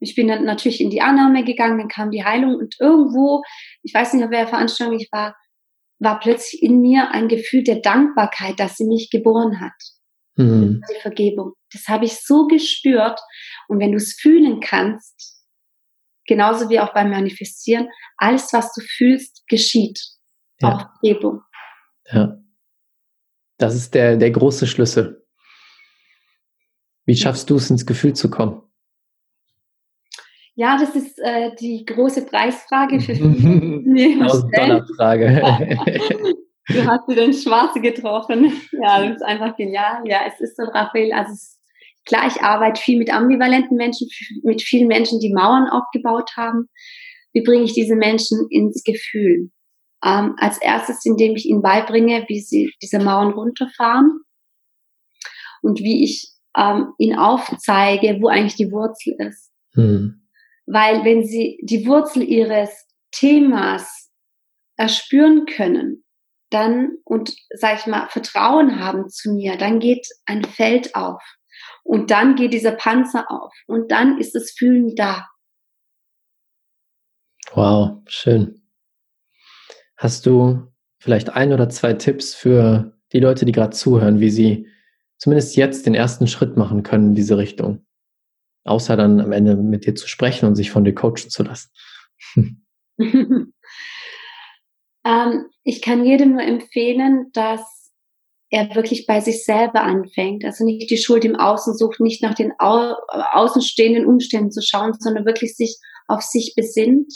[0.00, 3.42] ich bin dann natürlich in die Annahme gegangen, dann kam die Heilung und irgendwo,
[3.82, 5.36] ich weiß nicht, auf welcher Veranstaltung ich war,
[5.98, 9.72] war plötzlich in mir ein Gefühl der Dankbarkeit, dass sie mich geboren hat.
[10.36, 10.80] Mhm.
[10.88, 11.52] Die Vergebung.
[11.72, 13.18] Das habe ich so gespürt.
[13.66, 15.37] Und wenn du es fühlen kannst,
[16.28, 19.98] genauso wie auch beim Manifestieren, alles, was du fühlst, geschieht.
[20.60, 20.74] Ja.
[20.74, 21.42] Auch Vergebung.
[22.12, 22.36] Ja.
[23.56, 25.26] Das ist der, der große Schlüssel.
[27.06, 28.62] Wie schaffst du es, ins Gefühl zu kommen?
[30.54, 34.84] Ja, das ist äh, die große Preisfrage für viele.
[34.96, 35.40] Frage.
[36.68, 38.52] du hast dir den Schwarze getroffen.
[38.72, 40.02] Ja, das ist einfach genial.
[40.04, 41.57] Ja, es ist so, Raphael, also es
[42.08, 44.08] Klar, ich arbeite viel mit ambivalenten Menschen,
[44.42, 46.68] mit vielen Menschen, die Mauern aufgebaut haben.
[47.34, 49.50] Wie bringe ich diese Menschen ins Gefühl?
[50.02, 54.20] Ähm, als erstes, indem ich ihnen beibringe, wie sie diese Mauern runterfahren
[55.60, 59.52] und wie ich ähm, ihnen aufzeige, wo eigentlich die Wurzel ist.
[59.74, 60.22] Hm.
[60.64, 62.70] Weil wenn sie die Wurzel ihres
[63.10, 64.10] Themas
[64.76, 66.04] erspüren können,
[66.50, 71.22] dann und sag ich mal Vertrauen haben zu mir, dann geht ein Feld auf.
[71.88, 75.26] Und dann geht dieser Panzer auf und dann ist das Fühlen da.
[77.52, 78.60] Wow, schön.
[79.96, 84.68] Hast du vielleicht ein oder zwei Tipps für die Leute, die gerade zuhören, wie sie
[85.16, 87.86] zumindest jetzt den ersten Schritt machen können in diese Richtung?
[88.64, 91.70] Außer dann am Ende mit dir zu sprechen und sich von dir coachen zu lassen.
[92.98, 93.54] ähm,
[95.64, 97.77] ich kann jedem nur empfehlen, dass
[98.50, 100.44] er wirklich bei sich selber anfängt.
[100.44, 102.94] Also nicht die Schuld im Außen sucht, nicht nach den au
[103.32, 107.12] außenstehenden Umständen zu schauen, sondern wirklich sich auf sich besinnt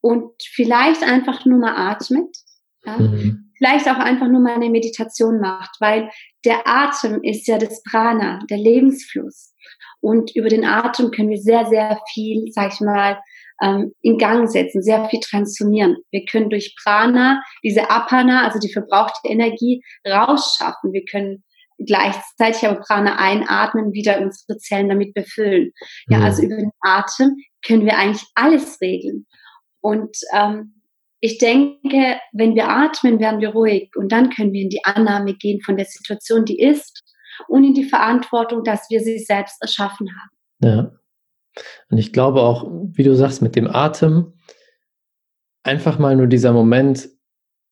[0.00, 2.36] und vielleicht einfach nur mal atmet.
[2.84, 2.98] Ja?
[2.98, 3.50] Mhm.
[3.56, 6.08] Vielleicht auch einfach nur mal eine Meditation macht, weil
[6.46, 9.52] der Atem ist ja das Prana, der Lebensfluss.
[10.00, 13.20] Und über den Atem können wir sehr, sehr viel, sag ich mal,
[13.62, 15.96] ähm, in Gang setzen, sehr viel transformieren.
[16.10, 20.92] Wir können durch Prana diese Apana, also die verbrauchte Energie, rausschaffen.
[20.92, 21.44] Wir können
[21.78, 25.72] gleichzeitig aber Prana einatmen, wieder unsere Zellen damit befüllen.
[26.08, 26.24] Ja, mhm.
[26.24, 29.26] also über den Atem können wir eigentlich alles regeln.
[29.80, 30.82] Und ähm,
[31.20, 35.34] ich denke, wenn wir atmen, werden wir ruhig und dann können wir in die Annahme
[35.34, 37.02] gehen von der Situation, die ist
[37.48, 40.30] und in die Verantwortung, dass wir sie selbst erschaffen haben.
[40.62, 40.99] Ja.
[41.90, 44.34] Und ich glaube auch, wie du sagst, mit dem Atem,
[45.62, 47.08] einfach mal nur dieser Moment,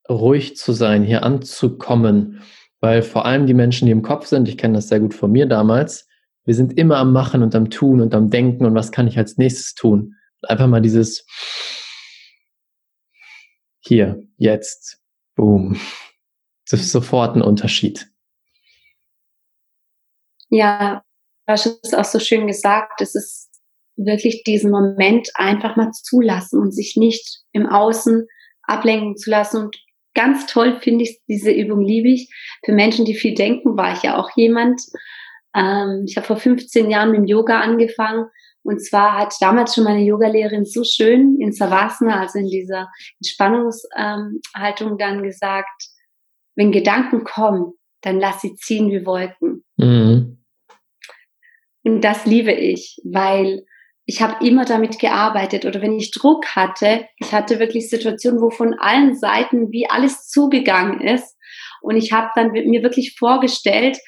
[0.08, 2.42] ruhig zu sein, hier anzukommen,
[2.80, 5.30] weil vor allem die Menschen, die im Kopf sind, ich kenne das sehr gut von
[5.30, 6.08] mir damals,
[6.44, 9.18] wir sind immer am Machen und am Tun und am Denken und was kann ich
[9.18, 10.14] als nächstes tun.
[10.42, 11.26] Einfach mal dieses
[13.80, 15.02] hier, jetzt,
[15.34, 15.78] boom.
[16.70, 18.10] Das ist sofort ein Unterschied.
[20.50, 21.02] Ja,
[21.46, 23.00] du hast es auch so schön gesagt.
[23.00, 23.47] Es ist
[23.98, 28.26] wirklich diesen Moment einfach mal zulassen und sich nicht im Außen
[28.62, 29.64] ablenken zu lassen.
[29.64, 29.76] Und
[30.14, 32.32] ganz toll finde ich diese Übung, liebe ich.
[32.64, 34.80] Für Menschen, die viel denken, war ich ja auch jemand.
[35.54, 38.26] Ähm, ich habe vor 15 Jahren mit dem Yoga angefangen
[38.68, 44.90] und zwar hat damals schon meine Yogalehrerin so schön in Savasana, also in dieser Entspannungshaltung
[44.90, 45.88] ähm, dann gesagt,
[46.54, 49.64] wenn Gedanken kommen, dann lass sie ziehen wie Wolken.
[49.78, 50.44] Mhm.
[51.82, 53.64] Und das liebe ich, weil
[54.08, 58.48] ich habe immer damit gearbeitet oder wenn ich Druck hatte, ich hatte wirklich Situationen, wo
[58.48, 61.36] von allen Seiten wie alles zugegangen ist
[61.82, 63.98] und ich habe dann mir wirklich vorgestellt,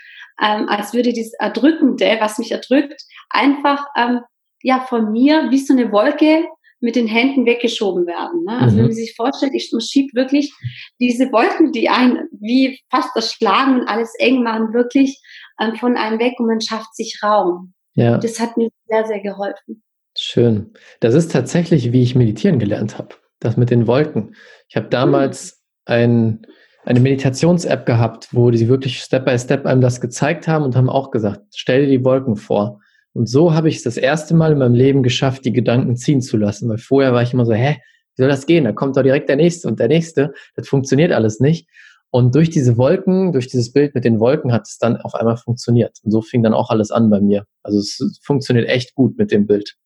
[0.43, 4.21] ähm, als würde dieses Erdrückende, was mich erdrückt, einfach ähm,
[4.63, 6.47] ja von mir wie so eine Wolke
[6.81, 8.45] mit den Händen weggeschoben werden.
[8.45, 8.57] Ne?
[8.57, 8.79] Also mhm.
[8.79, 10.51] wenn man sich vorstellt, ich, man schiebt wirklich
[10.99, 15.21] diese Wolken, die einen wie fast erschlagen und alles eng machen, wirklich
[15.61, 17.75] ähm, von einem weg und man schafft sich Raum.
[17.97, 18.17] Ja.
[18.17, 19.83] Das hat mir sehr, sehr geholfen.
[20.23, 20.75] Schön.
[21.01, 23.15] Das ist tatsächlich, wie ich meditieren gelernt habe.
[23.39, 24.35] Das mit den Wolken.
[24.69, 26.43] Ich habe damals ein,
[26.85, 30.91] eine Meditations-App gehabt, wo die wirklich Step by Step einem das gezeigt haben und haben
[30.91, 32.81] auch gesagt, stell dir die Wolken vor.
[33.15, 36.21] Und so habe ich es das erste Mal in meinem Leben geschafft, die Gedanken ziehen
[36.21, 37.79] zu lassen, weil vorher war ich immer so, hä,
[38.15, 38.65] wie soll das gehen?
[38.65, 40.35] Da kommt doch direkt der nächste und der nächste.
[40.55, 41.67] Das funktioniert alles nicht.
[42.11, 45.39] Und durch diese Wolken, durch dieses Bild mit den Wolken hat es dann auf einmal
[45.39, 45.97] funktioniert.
[46.03, 47.47] Und so fing dann auch alles an bei mir.
[47.63, 49.79] Also es funktioniert echt gut mit dem Bild.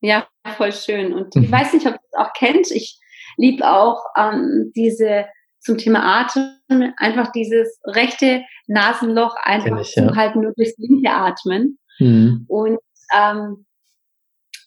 [0.00, 1.12] Ja, voll schön.
[1.12, 1.52] Und ich mhm.
[1.52, 2.70] weiß nicht, ob ihr es auch kennt.
[2.70, 2.98] Ich
[3.36, 5.26] liebe auch ähm, diese
[5.60, 10.14] zum Thema Atem, einfach dieses rechte Nasenloch einfach ich, ja.
[10.16, 11.78] halt nur durchs linke Atmen.
[11.98, 12.46] Mhm.
[12.48, 12.78] Und
[13.14, 13.66] ähm,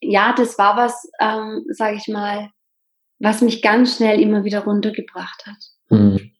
[0.01, 2.49] ja, das war was, ähm, sage ich mal,
[3.19, 5.57] was mich ganz schnell immer wieder runtergebracht hat.
[5.89, 6.31] Mhm.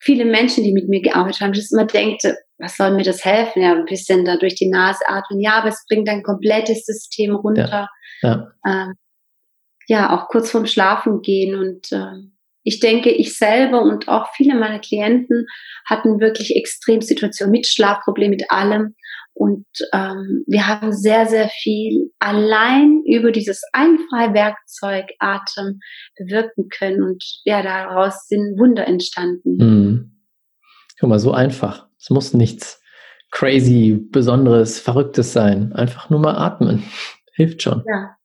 [0.00, 2.24] Viele Menschen, die mit mir gearbeitet haben, das immer denkt,
[2.58, 3.62] was soll mir das helfen?
[3.62, 5.40] Ja, ein bisschen da durch die Nase atmen.
[5.40, 7.68] Ja, aber es bringt dein komplettes System runter.
[7.68, 7.88] Ja,
[8.24, 8.52] ja.
[8.66, 8.94] Ähm,
[9.86, 12.34] ja auch kurz vorm Schlafen gehen und ähm,
[12.64, 15.46] ich denke, ich selber und auch viele meiner Klienten
[15.84, 18.94] hatten wirklich extrem Situationen mit Schlafproblemen, mit allem.
[19.34, 25.80] Und ähm, wir haben sehr, sehr viel allein über dieses einfache Werkzeug Atem
[26.16, 27.02] bewirken können.
[27.02, 29.56] Und ja, daraus sind Wunder entstanden.
[29.56, 30.22] Mhm.
[30.98, 31.88] Guck mal, so einfach.
[31.98, 32.80] Es muss nichts
[33.30, 35.72] crazy, Besonderes, Verrücktes sein.
[35.74, 36.84] Einfach nur mal atmen.
[37.34, 37.84] Hilft schon.
[37.86, 38.16] Ja.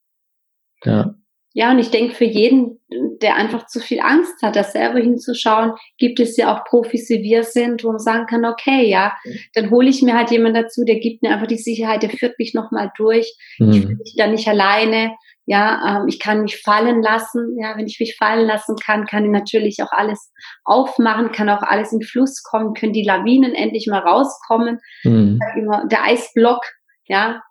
[0.83, 1.15] Ja.
[1.53, 2.79] Ja, und ich denke, für jeden,
[3.21, 7.23] der einfach zu viel Angst hat, das selber hinzuschauen, gibt es ja auch Profis, wie
[7.23, 9.13] wir sind, wo man sagen kann, okay, ja,
[9.55, 12.37] dann hole ich mir halt jemanden dazu, der gibt mir einfach die Sicherheit, der führt
[12.37, 13.35] mich nochmal durch.
[13.57, 13.71] Mhm.
[13.71, 15.15] Ich fühle mich da nicht alleine.
[15.47, 17.57] Ja, ähm, ich kann mich fallen lassen.
[17.59, 20.31] Ja, wenn ich mich fallen lassen kann, kann ich natürlich auch alles
[20.63, 24.79] aufmachen, kann auch alles in Fluss kommen, können die Lawinen endlich mal rauskommen.
[25.03, 25.39] Mhm.
[25.57, 26.61] Immer, der Eisblock,
[27.07, 27.41] ja,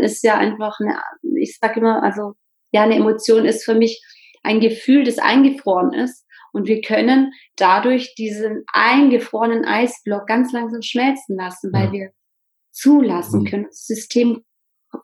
[0.00, 0.98] ist ja einfach eine,
[1.40, 2.34] ich sag immer, also
[2.72, 4.02] ja, eine Emotion ist für mich
[4.42, 6.26] ein Gefühl, das eingefroren ist.
[6.52, 11.92] Und wir können dadurch diesen eingefrorenen Eisblock ganz langsam schmelzen lassen, weil ja.
[11.92, 12.10] wir
[12.72, 13.46] zulassen mhm.
[13.46, 13.64] können.
[13.64, 14.44] Das System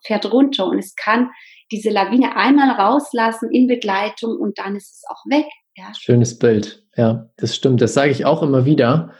[0.03, 1.31] fährt runter und es kann
[1.71, 5.45] diese Lawine einmal rauslassen in Begleitung und dann ist es auch weg.
[5.75, 5.91] Ja.
[5.97, 6.85] Schönes Bild.
[6.95, 7.81] Ja, das stimmt.
[7.81, 9.13] Das sage ich auch immer wieder.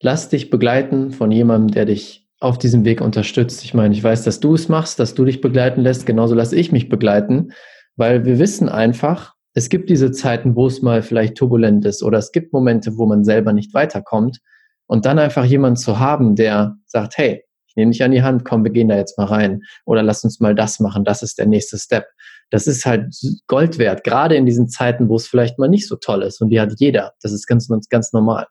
[0.00, 3.64] Lass dich begleiten von jemandem, der dich auf diesem Weg unterstützt.
[3.64, 6.06] Ich meine, ich weiß, dass du es machst, dass du dich begleiten lässt.
[6.06, 7.52] Genauso lasse ich mich begleiten,
[7.96, 12.18] weil wir wissen einfach, es gibt diese Zeiten, wo es mal vielleicht turbulent ist oder
[12.18, 14.38] es gibt Momente, wo man selber nicht weiterkommt.
[14.86, 18.44] Und dann einfach jemanden zu haben, der sagt, hey, ich nehme dich an die Hand,
[18.44, 19.62] komm, wir gehen da jetzt mal rein.
[19.86, 22.06] Oder lass uns mal das machen, das ist der nächste Step.
[22.50, 23.14] Das ist halt
[23.46, 26.42] Gold wert, gerade in diesen Zeiten, wo es vielleicht mal nicht so toll ist.
[26.42, 27.12] Und die hat jeder.
[27.22, 28.46] Das ist ganz, ganz normal.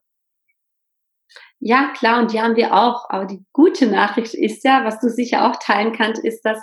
[1.63, 3.06] Ja, klar, und die haben wir auch.
[3.10, 6.60] Aber die gute Nachricht ist ja, was du sicher auch teilen kannst, ist, dass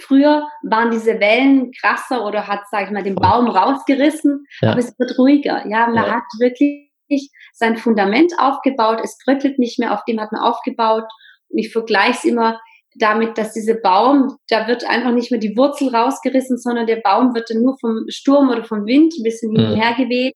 [0.00, 4.70] früher waren diese Wellen krasser oder hat, sag ich mal, den Baum rausgerissen, ja.
[4.70, 5.66] aber es wird ruhiger.
[5.66, 6.14] Ja, man ja.
[6.14, 11.04] hat wirklich sein Fundament aufgebaut, es bröckelt nicht mehr, auf dem hat man aufgebaut.
[11.48, 12.60] Und ich vergleiche es immer
[12.96, 17.34] damit, dass dieser Baum, da wird einfach nicht mehr die Wurzel rausgerissen, sondern der Baum
[17.34, 19.56] wird dann nur vom Sturm oder vom Wind ein bisschen mhm.
[19.56, 20.34] hin und her geweht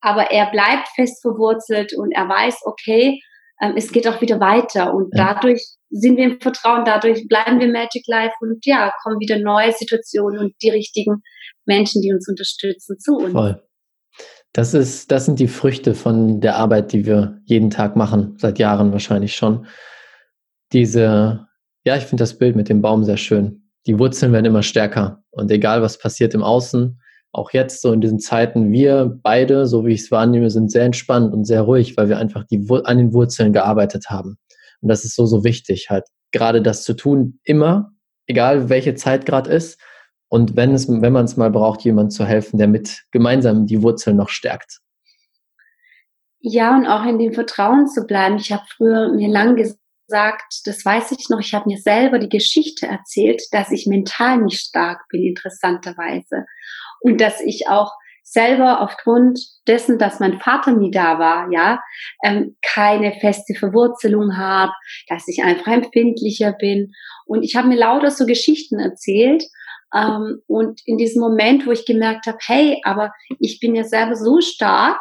[0.00, 3.20] aber er bleibt fest verwurzelt und er weiß, okay,
[3.60, 5.34] ähm, es geht auch wieder weiter und ja.
[5.34, 9.72] dadurch sind wir im Vertrauen, dadurch bleiben wir Magic Life und ja, kommen wieder neue
[9.72, 11.22] Situationen und die richtigen
[11.66, 13.32] Menschen, die uns unterstützen, zu uns.
[13.32, 13.62] Voll.
[14.52, 18.58] Das ist, das sind die Früchte von der Arbeit, die wir jeden Tag machen, seit
[18.58, 19.66] Jahren wahrscheinlich schon.
[20.72, 21.46] Diese,
[21.84, 23.70] ja, ich finde das Bild mit dem Baum sehr schön.
[23.86, 26.99] Die Wurzeln werden immer stärker und egal was passiert im Außen,
[27.32, 30.84] auch jetzt so in diesen Zeiten, wir beide, so wie ich es wahrnehme, sind sehr
[30.84, 34.36] entspannt und sehr ruhig, weil wir einfach die, an den Wurzeln gearbeitet haben.
[34.80, 37.92] Und das ist so, so wichtig, halt gerade das zu tun, immer,
[38.26, 39.80] egal welche Zeit gerade ist.
[40.28, 44.16] Und wenn wenn man es mal braucht, jemand zu helfen, der mit gemeinsam die Wurzeln
[44.16, 44.80] noch stärkt.
[46.40, 48.36] Ja, und auch in dem Vertrauen zu bleiben.
[48.36, 52.28] Ich habe früher mir lang gesagt, das weiß ich noch, ich habe mir selber die
[52.28, 56.46] Geschichte erzählt, dass ich mental nicht stark bin, interessanterweise
[57.00, 61.80] und dass ich auch selber aufgrund dessen, dass mein Vater nie da war, ja,
[62.24, 64.72] ähm, keine feste Verwurzelung habe,
[65.08, 66.92] dass ich einfach empfindlicher bin.
[67.26, 69.44] Und ich habe mir lauter so Geschichten erzählt.
[69.94, 74.14] Ähm, und in diesem Moment, wo ich gemerkt habe, hey, aber ich bin ja selber
[74.14, 75.00] so stark,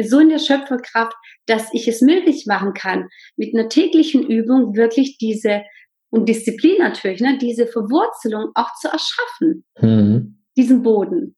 [0.00, 5.18] so in der Schöpferkraft, dass ich es möglich machen kann, mit einer täglichen Übung wirklich
[5.18, 5.62] diese
[6.10, 9.64] und Disziplin natürlich, ne, diese Verwurzelung auch zu erschaffen.
[9.80, 10.44] Mhm.
[10.56, 11.36] Diesen Boden.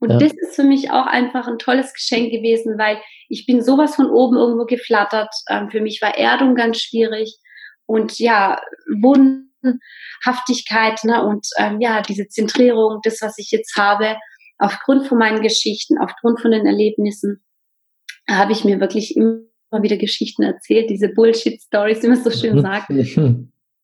[0.00, 0.18] Und ja.
[0.18, 4.10] das ist für mich auch einfach ein tolles Geschenk gewesen, weil ich bin sowas von
[4.10, 5.32] oben irgendwo geflattert.
[5.48, 7.38] Ähm, für mich war Erdung ganz schwierig
[7.86, 8.60] und ja,
[9.00, 14.16] Bodenhaftigkeit ne, und ähm, ja, diese Zentrierung, das, was ich jetzt habe,
[14.58, 17.42] aufgrund von meinen Geschichten, aufgrund von den Erlebnissen,
[18.28, 19.40] habe ich mir wirklich immer
[19.80, 22.90] wieder Geschichten erzählt, diese Bullshit-Stories, wie man so schön sagt.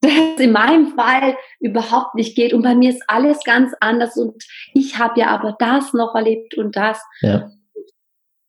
[0.01, 2.53] Das in meinem Fall überhaupt nicht geht.
[2.53, 4.43] Und bei mir ist alles ganz anders und
[4.75, 7.01] ich habe ja aber das noch erlebt und das.
[7.21, 7.51] Ja.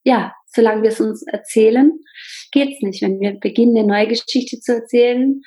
[0.04, 1.92] ja, solange wir es uns erzählen,
[2.52, 3.02] geht's nicht.
[3.02, 5.42] Wenn wir beginnen, eine neue Geschichte zu erzählen,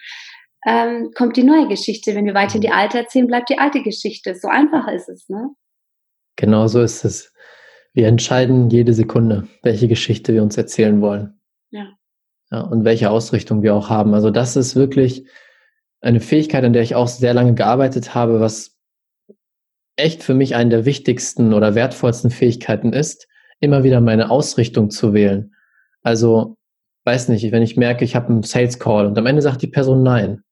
[0.67, 2.15] ähm, kommt die neue Geschichte.
[2.15, 4.35] Wenn wir weiter die alte erzählen, bleibt die alte Geschichte.
[4.35, 5.51] So einfach ist es, ne?
[6.37, 7.33] Genau so ist es.
[7.93, 11.41] Wir entscheiden jede Sekunde, welche Geschichte wir uns erzählen wollen.
[11.71, 11.93] Ja.
[12.51, 12.63] ja.
[12.63, 14.15] Und welche Ausrichtung wir auch haben.
[14.15, 15.29] Also das ist wirklich
[16.05, 18.77] eine Fähigkeit, an der ich auch sehr lange gearbeitet habe, was
[19.97, 23.27] echt für mich eine der wichtigsten oder wertvollsten Fähigkeiten ist,
[23.61, 25.55] immer wieder meine Ausrichtung zu wählen.
[26.03, 26.57] Also,
[27.05, 29.69] weiß nicht, wenn ich merke, ich habe einen Sales Call und am Ende sagt die
[29.69, 30.43] Person nein,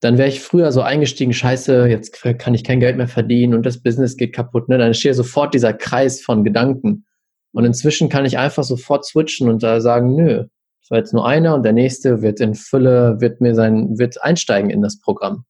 [0.00, 3.66] dann wäre ich früher so eingestiegen, scheiße, jetzt kann ich kein Geld mehr verdienen und
[3.66, 4.68] das Business geht kaputt.
[4.68, 4.78] Ne?
[4.78, 7.06] Dann entsteht sofort dieser Kreis von Gedanken.
[7.52, 10.44] Und inzwischen kann ich einfach sofort switchen und da sagen, nö,
[10.84, 14.22] das war jetzt nur einer und der nächste wird in Fülle, wird mir sein, wird
[14.22, 15.46] einsteigen in das Programm.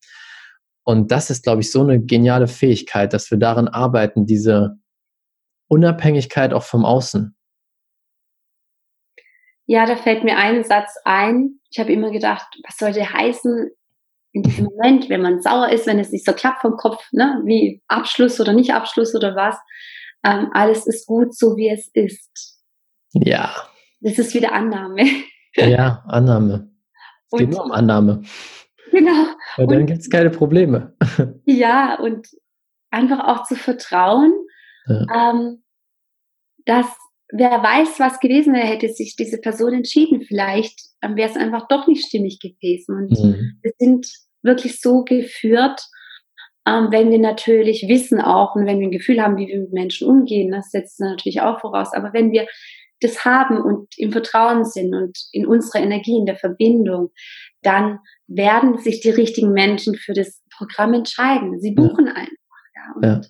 [0.85, 4.77] Und das ist, glaube ich, so eine geniale Fähigkeit, dass wir daran arbeiten, diese
[5.67, 7.37] Unabhängigkeit auch vom Außen.
[9.67, 11.59] Ja, da fällt mir ein Satz ein.
[11.69, 13.71] Ich habe immer gedacht, was soll der heißen
[14.31, 17.43] in diesem Moment, wenn man sauer ist, wenn es nicht so klappt vom Kopf, ne?
[17.45, 19.57] wie Abschluss oder nicht Abschluss oder was.
[20.25, 22.61] Ähm, alles ist gut, so wie es ist.
[23.15, 23.53] Ja,
[24.05, 25.05] das ist wieder Annahme.
[25.57, 26.71] Ja, Annahme.
[27.33, 28.23] Es geht nur um Annahme.
[28.91, 29.27] Genau.
[29.57, 30.95] Weil dann gibt es keine Probleme.
[31.47, 32.27] Ja, und
[32.91, 34.33] einfach auch zu vertrauen,
[34.87, 35.07] ja.
[35.15, 35.63] ähm,
[36.65, 36.87] dass
[37.31, 40.23] wer weiß, was gewesen wäre, hätte sich diese Person entschieden.
[40.23, 42.97] Vielleicht ähm, wäre es einfach doch nicht stimmig gewesen.
[42.97, 43.59] Und mhm.
[43.63, 44.07] wir sind
[44.43, 45.81] wirklich so geführt,
[46.67, 49.73] ähm, wenn wir natürlich wissen auch und wenn wir ein Gefühl haben, wie wir mit
[49.73, 51.93] Menschen umgehen, das setzt natürlich auch voraus.
[51.95, 52.47] Aber wenn wir
[53.01, 57.11] das haben und im Vertrauen sind und in unserer Energie, in der Verbindung,
[57.63, 61.61] dann werden sich die richtigen Menschen für das Programm entscheiden.
[61.61, 62.13] Sie buchen ja.
[62.13, 62.33] einfach.
[63.03, 63.09] Ja.
[63.09, 63.21] Ja.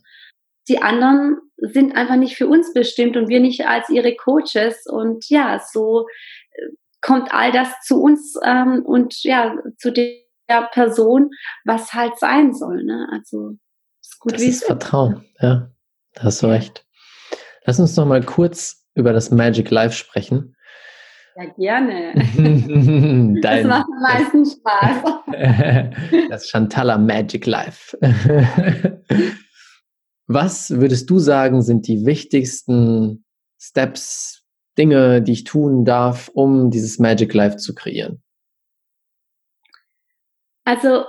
[0.69, 4.85] die anderen sind einfach nicht für uns bestimmt und wir nicht als ihre Coaches.
[4.87, 6.07] Und ja, so
[6.51, 6.69] äh,
[7.01, 11.31] kommt all das zu uns ähm, und ja, zu der Person,
[11.65, 12.85] was halt sein soll.
[12.85, 13.09] Ne?
[13.13, 13.57] Also
[14.01, 15.71] ist gut, das wie ist es Vertrauen, ja,
[16.15, 16.85] da hast du recht.
[17.65, 20.57] Lass uns noch mal kurz über das Magic Life sprechen.
[21.37, 22.15] Ja, gerne.
[23.43, 25.03] Das macht am meisten Spaß.
[26.31, 27.99] das Chantala Magic Life.
[30.27, 33.25] Was würdest du sagen, sind die wichtigsten
[33.61, 34.45] Steps,
[34.79, 38.23] Dinge, die ich tun darf, um dieses Magic Life zu kreieren?
[40.65, 41.05] Also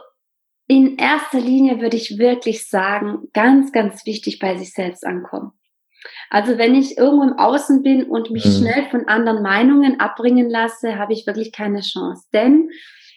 [0.68, 5.54] in erster Linie würde ich wirklich sagen, ganz, ganz wichtig bei sich selbst ankommen.
[6.30, 8.52] Also wenn ich irgendwo im Außen bin und mich mhm.
[8.52, 12.26] schnell von anderen Meinungen abbringen lasse, habe ich wirklich keine Chance.
[12.34, 12.70] Denn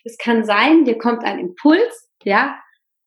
[0.04, 2.56] es kann sein, dir kommt ein Impuls, ja,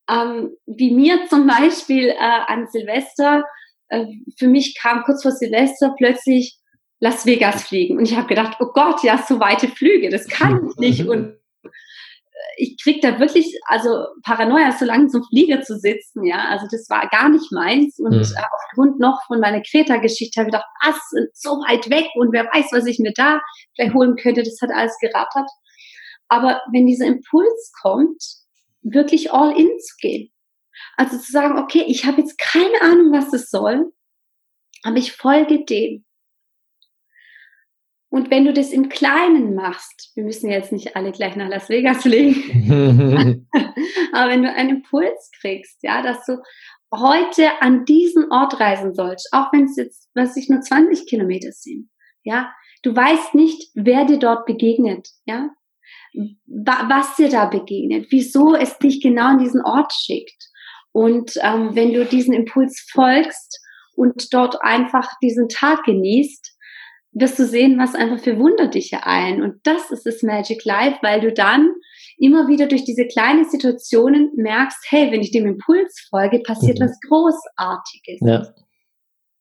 [0.10, 3.46] ähm, wie mir zum Beispiel äh, an Silvester,
[3.90, 4.06] äh,
[4.38, 6.58] für mich kam kurz vor Silvester plötzlich
[7.00, 7.98] Las Vegas fliegen.
[7.98, 11.08] Und ich habe gedacht, oh Gott, ja, so weite Flüge, das kann ich nicht.
[11.08, 11.36] Und
[12.58, 16.90] ich krieg da wirklich, also Paranoia, so lange zum Flieger zu sitzen, ja, also das
[16.90, 18.00] war gar nicht meins.
[18.00, 18.22] Und mhm.
[18.22, 22.68] aufgrund noch von meiner Kreta-Geschichte habe ich gedacht, was, so weit weg und wer weiß,
[22.72, 23.42] was ich mir da
[23.76, 25.50] vielleicht holen könnte, das hat alles gerattert.
[26.28, 28.24] Aber wenn dieser Impuls kommt,
[28.82, 30.32] wirklich all in zu gehen.
[30.98, 33.92] Also zu sagen, okay, ich habe jetzt keine Ahnung, was das soll,
[34.84, 36.06] aber ich folge dem.
[38.12, 41.70] Und wenn du das im Kleinen machst, wir müssen jetzt nicht alle gleich nach Las
[41.70, 43.48] Vegas fliegen,
[44.12, 46.38] aber wenn du einen Impuls kriegst, ja, dass du
[46.94, 51.54] heute an diesen Ort reisen sollst, auch wenn es jetzt, was ich nur 20 Kilometer
[51.54, 51.90] sind,
[52.24, 52.52] ja,
[52.84, 55.50] du weißt nicht, wer dir dort begegnet, ja,
[56.14, 60.50] was dir da begegnet, wieso es dich genau an diesen Ort schickt.
[60.92, 63.62] Und ähm, wenn du diesen Impuls folgst
[63.96, 66.51] und dort einfach diesen Tag genießt,
[67.14, 69.42] wirst du sehen, was einfach für Wunder dich ereilen.
[69.42, 71.74] Und das ist das Magic Life, weil du dann
[72.18, 76.86] immer wieder durch diese kleinen Situationen merkst, hey, wenn ich dem Impuls folge, passiert mhm.
[76.86, 78.20] was Großartiges.
[78.22, 78.54] Ja.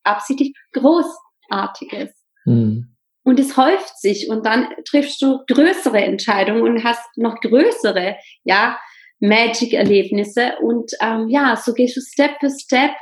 [0.02, 2.10] Absichtlich Großartiges.
[2.44, 2.96] Mhm.
[3.22, 8.78] Und es häuft sich und dann triffst du größere Entscheidungen und hast noch größere, ja,
[9.20, 10.54] Magic-Erlebnisse.
[10.62, 12.92] Und ähm, ja, so gehst du Step für Step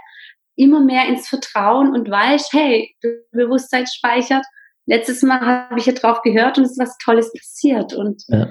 [0.57, 2.97] immer mehr ins Vertrauen und weißt, hey,
[3.31, 4.45] Bewusstsein speichert.
[4.89, 7.93] Letztes Mal habe ich ja drauf gehört und es ist was Tolles passiert.
[7.93, 8.49] Und ja.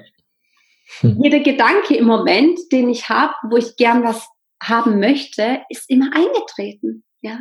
[1.00, 1.20] hm.
[1.22, 4.28] jeder Gedanke im Moment, den ich habe, wo ich gern was
[4.62, 7.04] haben möchte, ist immer eingetreten.
[7.22, 7.40] Ja,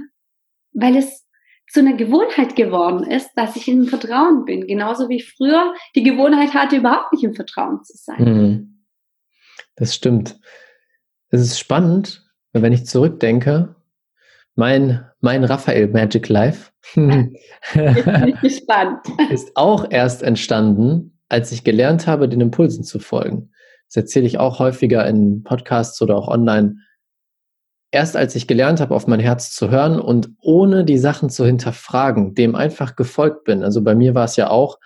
[0.72, 1.26] weil es
[1.70, 4.66] zu einer Gewohnheit geworden ist, dass ich im Vertrauen bin.
[4.66, 8.24] Genauso wie ich früher die Gewohnheit hatte, überhaupt nicht im Vertrauen zu sein.
[8.24, 8.84] Mhm.
[9.74, 10.38] Das stimmt.
[11.28, 13.74] Es ist spannend, wenn ich zurückdenke,
[14.56, 17.36] mein, mein Raphael Magic Life bin
[18.42, 19.06] gespannt.
[19.30, 23.50] ist auch erst entstanden, als ich gelernt habe, den Impulsen zu folgen.
[23.88, 26.76] Das erzähle ich auch häufiger in Podcasts oder auch online,
[27.92, 31.46] erst als ich gelernt habe, auf mein Herz zu hören und ohne die Sachen zu
[31.46, 33.62] hinterfragen, dem einfach gefolgt bin.
[33.62, 34.78] Also bei mir war es ja auch,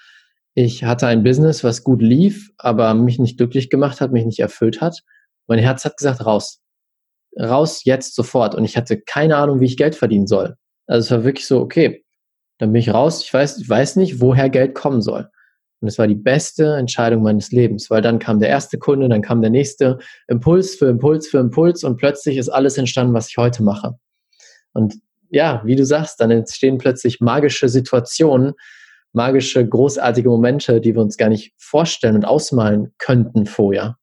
[0.55, 4.41] ich hatte ein Business, was gut lief, aber mich nicht glücklich gemacht hat, mich nicht
[4.41, 5.03] erfüllt hat.
[5.47, 6.60] Mein Herz hat gesagt, raus.
[7.39, 8.55] Raus jetzt sofort.
[8.55, 10.57] Und ich hatte keine Ahnung, wie ich Geld verdienen soll.
[10.87, 12.05] Also es war wirklich so, okay,
[12.59, 13.23] dann bin ich raus.
[13.23, 15.29] Ich weiß, ich weiß nicht, woher Geld kommen soll.
[15.81, 19.23] Und es war die beste Entscheidung meines Lebens, weil dann kam der erste Kunde, dann
[19.23, 23.39] kam der nächste Impuls für Impuls für Impuls und plötzlich ist alles entstanden, was ich
[23.39, 23.95] heute mache.
[24.75, 24.97] Und
[25.31, 28.53] ja, wie du sagst, dann entstehen plötzlich magische Situationen,
[29.13, 33.97] magische, großartige Momente, die wir uns gar nicht vorstellen und ausmalen könnten vorher.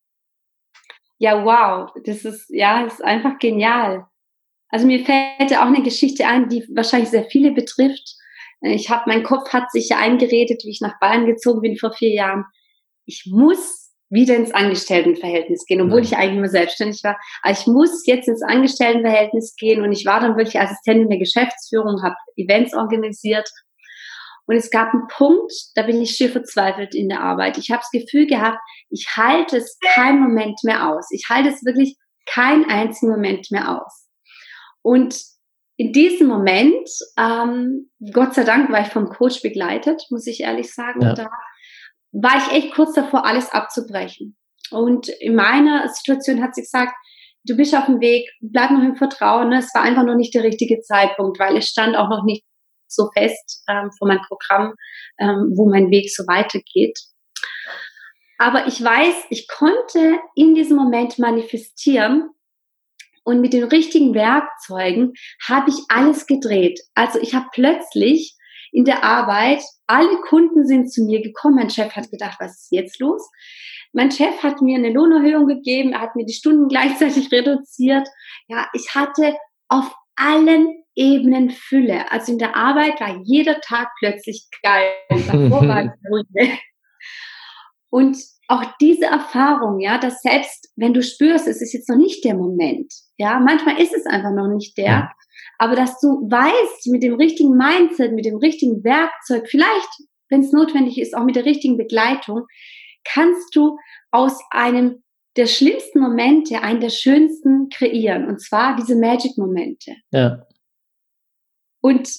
[1.20, 4.05] Ja, wow, das ist, ja, das ist einfach genial.
[4.70, 8.15] Also mir fällt ja auch eine Geschichte ein, die wahrscheinlich sehr viele betrifft.
[8.61, 11.93] Ich habe, mein Kopf hat sich ja eingeredet, wie ich nach Bayern gezogen bin vor
[11.93, 12.45] vier Jahren.
[13.05, 17.18] Ich muss wieder ins Angestelltenverhältnis gehen, obwohl ich eigentlich nur selbstständig war.
[17.41, 22.01] Aber ich muss jetzt ins Angestelltenverhältnis gehen und ich war dann wirklich Assistentin der Geschäftsführung,
[22.03, 23.49] habe Events organisiert.
[24.48, 27.58] Und es gab einen Punkt, da bin ich schier verzweifelt in der Arbeit.
[27.58, 28.58] Ich habe das Gefühl gehabt,
[28.89, 31.08] ich halte es keinen Moment mehr aus.
[31.12, 34.08] Ich halte es wirklich keinen einzigen Moment mehr aus.
[34.82, 35.22] Und
[35.76, 40.74] in diesem Moment, ähm, Gott sei Dank war ich vom Coach begleitet, muss ich ehrlich
[40.74, 41.02] sagen.
[41.02, 41.14] Ja.
[41.14, 41.30] Da
[42.14, 44.38] war ich echt kurz davor, alles abzubrechen.
[44.72, 46.93] Und in meiner Situation hat sie gesagt,
[47.43, 49.50] du bist auf dem Weg, bleib noch im Vertrauen.
[49.50, 49.60] Ne?
[49.60, 52.43] Es war einfach noch nicht der richtige Zeitpunkt, weil es stand auch noch nicht
[52.88, 54.74] so fest ähm, vor meinem Programm,
[55.20, 57.00] ähm, wo mein Weg so weitergeht.
[58.40, 62.30] Aber ich weiß, ich konnte in diesem Moment manifestieren,
[63.28, 65.12] und mit den richtigen Werkzeugen
[65.46, 66.80] habe ich alles gedreht.
[66.96, 68.38] Also ich habe plötzlich
[68.72, 71.56] in der Arbeit, alle Kunden sind zu mir gekommen.
[71.56, 73.30] Mein Chef hat gedacht, was ist jetzt los?
[73.92, 78.08] Mein Chef hat mir eine Lohnerhöhung gegeben, er hat mir die Stunden gleichzeitig reduziert.
[78.48, 79.36] Ja, ich hatte
[79.68, 82.12] auf allen Ebenen Fülle.
[82.12, 84.91] Also in der Arbeit war jeder Tag plötzlich geil.
[87.89, 88.18] Und
[88.48, 92.36] auch diese Erfahrung, ja, dass selbst wenn du spürst, es ist jetzt noch nicht der
[92.36, 95.12] Moment, ja, manchmal ist es einfach noch nicht der,
[95.60, 99.89] aber dass du weißt, mit dem richtigen Mindset, mit dem richtigen Werkzeug, vielleicht,
[100.30, 102.45] wenn es notwendig ist, auch mit der richtigen Begleitung,
[103.04, 103.78] kannst du
[104.12, 105.04] aus einem
[105.36, 108.28] der schlimmsten Momente einen der schönsten kreieren.
[108.28, 109.95] Und zwar diese Magic-Momente.
[110.12, 110.43] Ja.
[111.82, 112.10] Und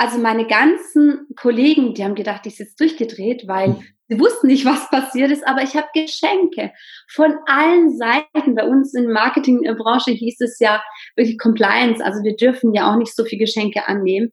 [0.00, 3.82] also meine ganzen Kollegen, die haben gedacht, ich sitze durchgedreht, weil hm.
[4.08, 6.72] sie wussten nicht, was passiert ist, aber ich habe Geschenke
[7.10, 8.54] von allen Seiten.
[8.54, 10.82] Bei uns in der Marketingbranche hieß es ja
[11.16, 14.32] wirklich Compliance, also wir dürfen ja auch nicht so viel Geschenke annehmen.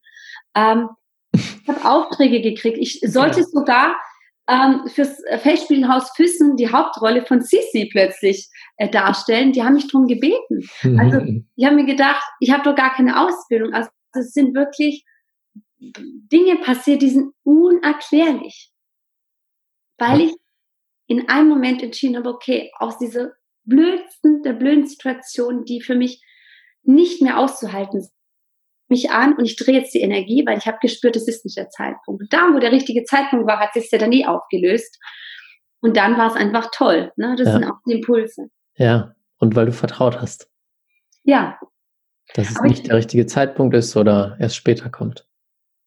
[0.56, 0.88] Ähm,
[1.34, 2.78] ich habe Aufträge gekriegt.
[2.80, 3.98] Ich sollte sogar
[4.50, 8.48] ähm, fürs Festspielhaus Füssen die Hauptrolle von Sissi plötzlich
[8.78, 9.52] äh, darstellen.
[9.52, 10.70] Die haben mich darum gebeten.
[10.98, 11.20] Also
[11.58, 13.74] die haben mir gedacht, ich habe doch gar keine Ausbildung.
[13.74, 15.06] Also es sind wirklich
[15.80, 18.72] Dinge passiert, die sind unerklärlich.
[19.98, 20.36] Weil ich
[21.08, 23.32] in einem Moment entschieden habe, okay, aus dieser
[23.64, 26.24] blödsten, der blöden Situation, die für mich
[26.84, 28.14] nicht mehr auszuhalten ist,
[28.90, 31.58] mich an und ich drehe jetzt die Energie, weil ich habe gespürt, es ist nicht
[31.58, 32.22] der Zeitpunkt.
[32.22, 34.98] Und da, wo der richtige Zeitpunkt war, hat sich ja dann nie aufgelöst.
[35.82, 37.12] Und dann war es einfach toll.
[37.18, 37.36] Ne?
[37.38, 37.54] Das ja.
[37.54, 38.50] sind auch die Impulse.
[38.76, 40.50] Ja, und weil du vertraut hast.
[41.24, 41.60] Ja.
[42.34, 45.26] Dass es Aber nicht ich, der richtige Zeitpunkt ist oder erst später kommt.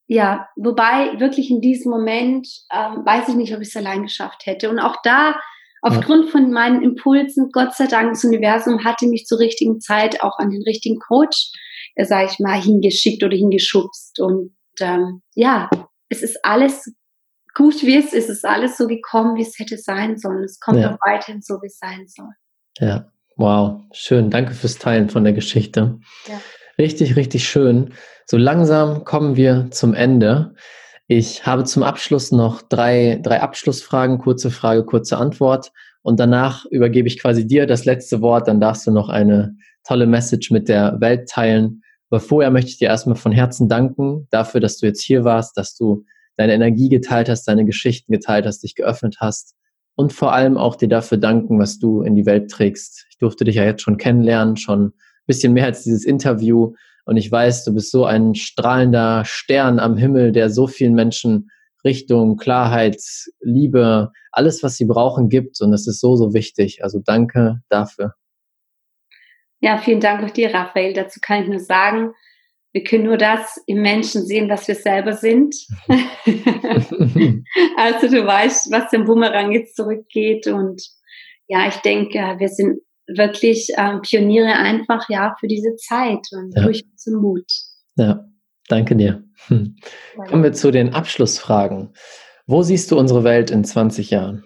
[0.07, 4.45] Ja, wobei wirklich in diesem Moment ähm, weiß ich nicht, ob ich es allein geschafft
[4.45, 4.69] hätte.
[4.69, 5.37] Und auch da,
[5.83, 6.31] aufgrund ja.
[6.33, 10.51] von meinen Impulsen, Gott sei Dank, das Universum hatte mich zur richtigen Zeit auch an
[10.51, 11.53] den richtigen Coach,
[11.95, 14.19] äh, sage ich mal, hingeschickt oder hingeschubst.
[14.19, 15.71] Und ähm, ja,
[16.09, 16.93] es ist alles
[17.55, 18.29] gut, wie es ist.
[18.29, 20.43] Es ist alles so gekommen, wie es hätte sein sollen.
[20.43, 20.93] Es kommt ja.
[20.93, 22.33] auch weiterhin so, wie es sein soll.
[22.79, 24.31] Ja, wow, schön.
[24.31, 25.99] Danke fürs Teilen von der Geschichte.
[26.29, 26.41] Ja.
[26.79, 27.95] Richtig, richtig schön.
[28.27, 30.55] So langsam kommen wir zum Ende.
[31.09, 35.73] Ich habe zum Abschluss noch drei, drei Abschlussfragen, kurze Frage, kurze Antwort.
[36.03, 38.47] Und danach übergebe ich quasi dir das letzte Wort.
[38.47, 41.83] Dann darfst du noch eine tolle Message mit der Welt teilen.
[42.11, 45.57] Aber vorher möchte ich dir erstmal von Herzen danken dafür, dass du jetzt hier warst,
[45.57, 46.05] dass du
[46.37, 49.55] deine Energie geteilt hast, deine Geschichten geteilt hast, dich geöffnet hast.
[49.97, 53.07] Und vor allem auch dir dafür danken, was du in die Welt trägst.
[53.11, 54.93] Ich durfte dich ja jetzt schon kennenlernen, schon ein
[55.27, 56.75] bisschen mehr als dieses Interview.
[57.05, 61.51] Und ich weiß, du bist so ein strahlender Stern am Himmel, der so vielen Menschen
[61.85, 63.01] Richtung, Klarheit,
[63.41, 65.61] Liebe, alles, was sie brauchen, gibt.
[65.61, 66.83] Und das ist so, so wichtig.
[66.85, 68.15] Also danke dafür.
[69.61, 70.95] Ja, vielen Dank auch dir, Raphael.
[70.95, 72.13] Dazu kann ich nur sagen,
[72.73, 75.55] wir können nur das im Menschen sehen, was wir selber sind.
[77.77, 80.47] also du weißt, was dem Bumerang jetzt zurückgeht.
[80.47, 80.83] Und
[81.49, 86.63] ja, ich denke, wir sind wirklich ähm, Pioniere einfach ja für diese Zeit und ja.
[86.63, 87.51] durch zum Mut.
[87.97, 88.25] Ja,
[88.69, 89.25] danke dir.
[89.49, 89.77] Hm.
[90.29, 91.93] Kommen wir zu den Abschlussfragen.
[92.47, 94.45] Wo siehst du unsere Welt in 20 Jahren?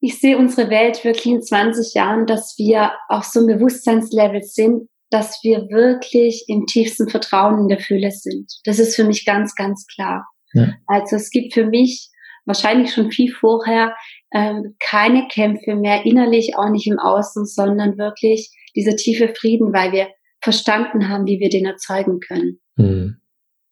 [0.00, 4.88] Ich sehe unsere Welt wirklich in 20 Jahren, dass wir auf so einem Bewusstseinslevel sind,
[5.12, 8.50] dass wir wirklich im tiefsten Vertrauen in der Fülle sind.
[8.64, 10.26] Das ist für mich ganz, ganz klar.
[10.54, 10.74] Ja.
[10.86, 12.10] Also es gibt für mich
[12.44, 13.94] wahrscheinlich schon viel vorher
[14.32, 19.92] ähm, keine Kämpfe mehr, innerlich auch nicht im Außen, sondern wirklich dieser tiefe Frieden, weil
[19.92, 20.08] wir
[20.40, 22.58] verstanden haben, wie wir den erzeugen können.
[22.76, 23.20] Hm.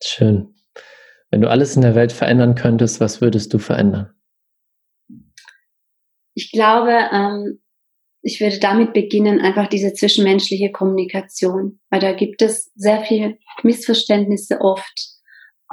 [0.02, 0.54] Schön.
[1.30, 4.12] Wenn du alles in der Welt verändern könntest, was würdest du verändern?
[6.34, 7.60] Ich glaube, ähm,
[8.22, 14.60] ich würde damit beginnen, einfach diese zwischenmenschliche Kommunikation, weil da gibt es sehr viel Missverständnisse
[14.60, 15.10] oft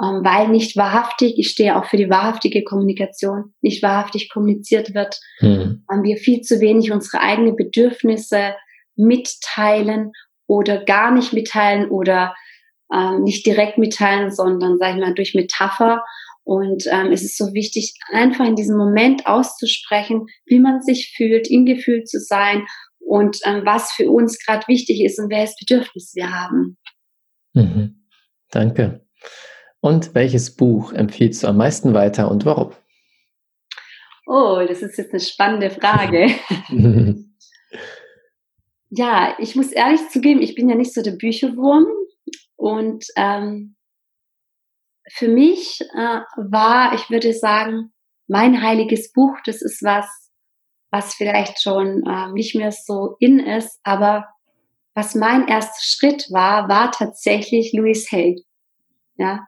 [0.00, 5.18] ähm, weil nicht wahrhaftig, ich stehe auch für die wahrhaftige Kommunikation, nicht wahrhaftig kommuniziert wird,
[5.40, 5.84] mhm.
[6.02, 8.54] wir viel zu wenig unsere eigenen Bedürfnisse
[8.94, 10.12] mitteilen
[10.46, 12.34] oder gar nicht mitteilen oder
[12.94, 16.04] ähm, nicht direkt mitteilen, sondern, sag ich mal, durch Metapher.
[16.48, 21.46] Und ähm, es ist so wichtig, einfach in diesem Moment auszusprechen, wie man sich fühlt,
[21.50, 22.64] im Gefühl zu sein
[23.00, 26.78] und ähm, was für uns gerade wichtig ist und welches Bedürfnis wir haben.
[27.52, 28.06] Mhm.
[28.50, 29.06] Danke.
[29.80, 32.72] Und welches Buch empfiehlst du am meisten weiter und warum?
[34.26, 36.30] Oh, das ist jetzt eine spannende Frage.
[38.88, 41.84] ja, ich muss ehrlich zugeben, ich bin ja nicht so der Bücherwurm
[42.56, 43.76] und ähm,
[45.10, 47.92] für mich äh, war, ich würde sagen,
[48.26, 50.06] mein heiliges Buch, das ist was,
[50.90, 54.28] was vielleicht schon äh, nicht mehr so in ist, aber
[54.94, 58.44] was mein erster Schritt war, war tatsächlich Louis Hay.
[59.16, 59.46] Ja.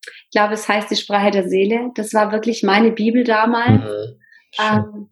[0.00, 1.90] Ich glaube, es heißt die Sprache der Seele.
[1.94, 4.20] Das war wirklich meine Bibel damals, mhm.
[4.58, 5.10] ähm,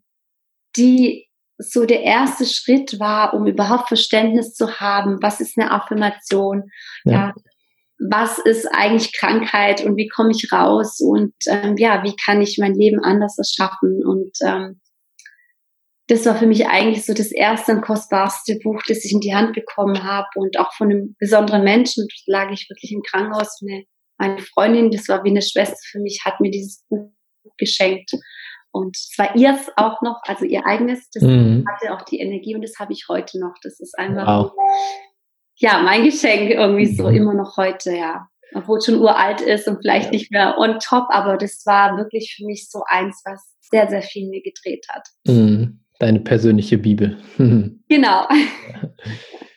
[0.76, 6.70] die so der erste Schritt war, um überhaupt Verständnis zu haben, was ist eine Affirmation,
[7.04, 7.12] ja.
[7.12, 7.34] ja
[7.98, 12.58] was ist eigentlich Krankheit und wie komme ich raus und ähm, ja, wie kann ich
[12.58, 14.80] mein Leben anders erschaffen und ähm,
[16.08, 19.34] das war für mich eigentlich so das erste und kostbarste Buch, das ich in die
[19.34, 22.06] Hand bekommen habe und auch von einem besonderen Menschen.
[22.26, 23.60] Da lag ich wirklich im Krankenhaus.
[23.62, 23.84] Eine,
[24.18, 27.12] meine Freundin, das war wie eine Schwester für mich, hat mir dieses Buch
[27.56, 28.10] geschenkt.
[28.72, 31.64] Und zwar ihrs auch noch, also ihr eigenes, das mhm.
[31.68, 33.54] hatte auch die Energie und das habe ich heute noch.
[33.62, 34.52] Das ist einfach, wow.
[35.62, 37.16] Ja, mein Geschenk irgendwie so mhm.
[37.16, 38.26] immer noch heute, ja.
[38.54, 42.34] Obwohl es schon uralt ist und vielleicht nicht mehr on top, aber das war wirklich
[42.36, 43.40] für mich so eins, was
[43.70, 45.06] sehr, sehr viel mir gedreht hat.
[45.26, 45.80] Mhm.
[46.00, 47.16] Deine persönliche Bibel.
[47.88, 48.26] genau.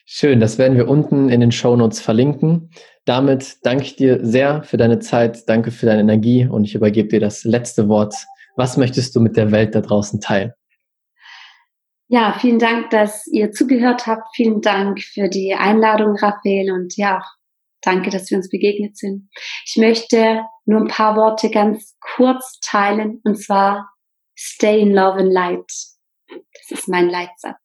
[0.05, 2.69] Schön, das werden wir unten in den Show Notes verlinken.
[3.05, 7.09] Damit danke ich dir sehr für deine Zeit, danke für deine Energie und ich übergebe
[7.09, 8.13] dir das letzte Wort.
[8.55, 10.53] Was möchtest du mit der Welt da draußen teilen?
[12.07, 14.35] Ja, vielen Dank, dass ihr zugehört habt.
[14.35, 16.71] Vielen Dank für die Einladung, Raphael.
[16.71, 17.21] Und ja,
[17.81, 19.29] danke, dass wir uns begegnet sind.
[19.65, 23.21] Ich möchte nur ein paar Worte ganz kurz teilen.
[23.23, 23.89] Und zwar,
[24.37, 25.71] stay in love and light.
[26.27, 27.64] Das ist mein Leitsatz.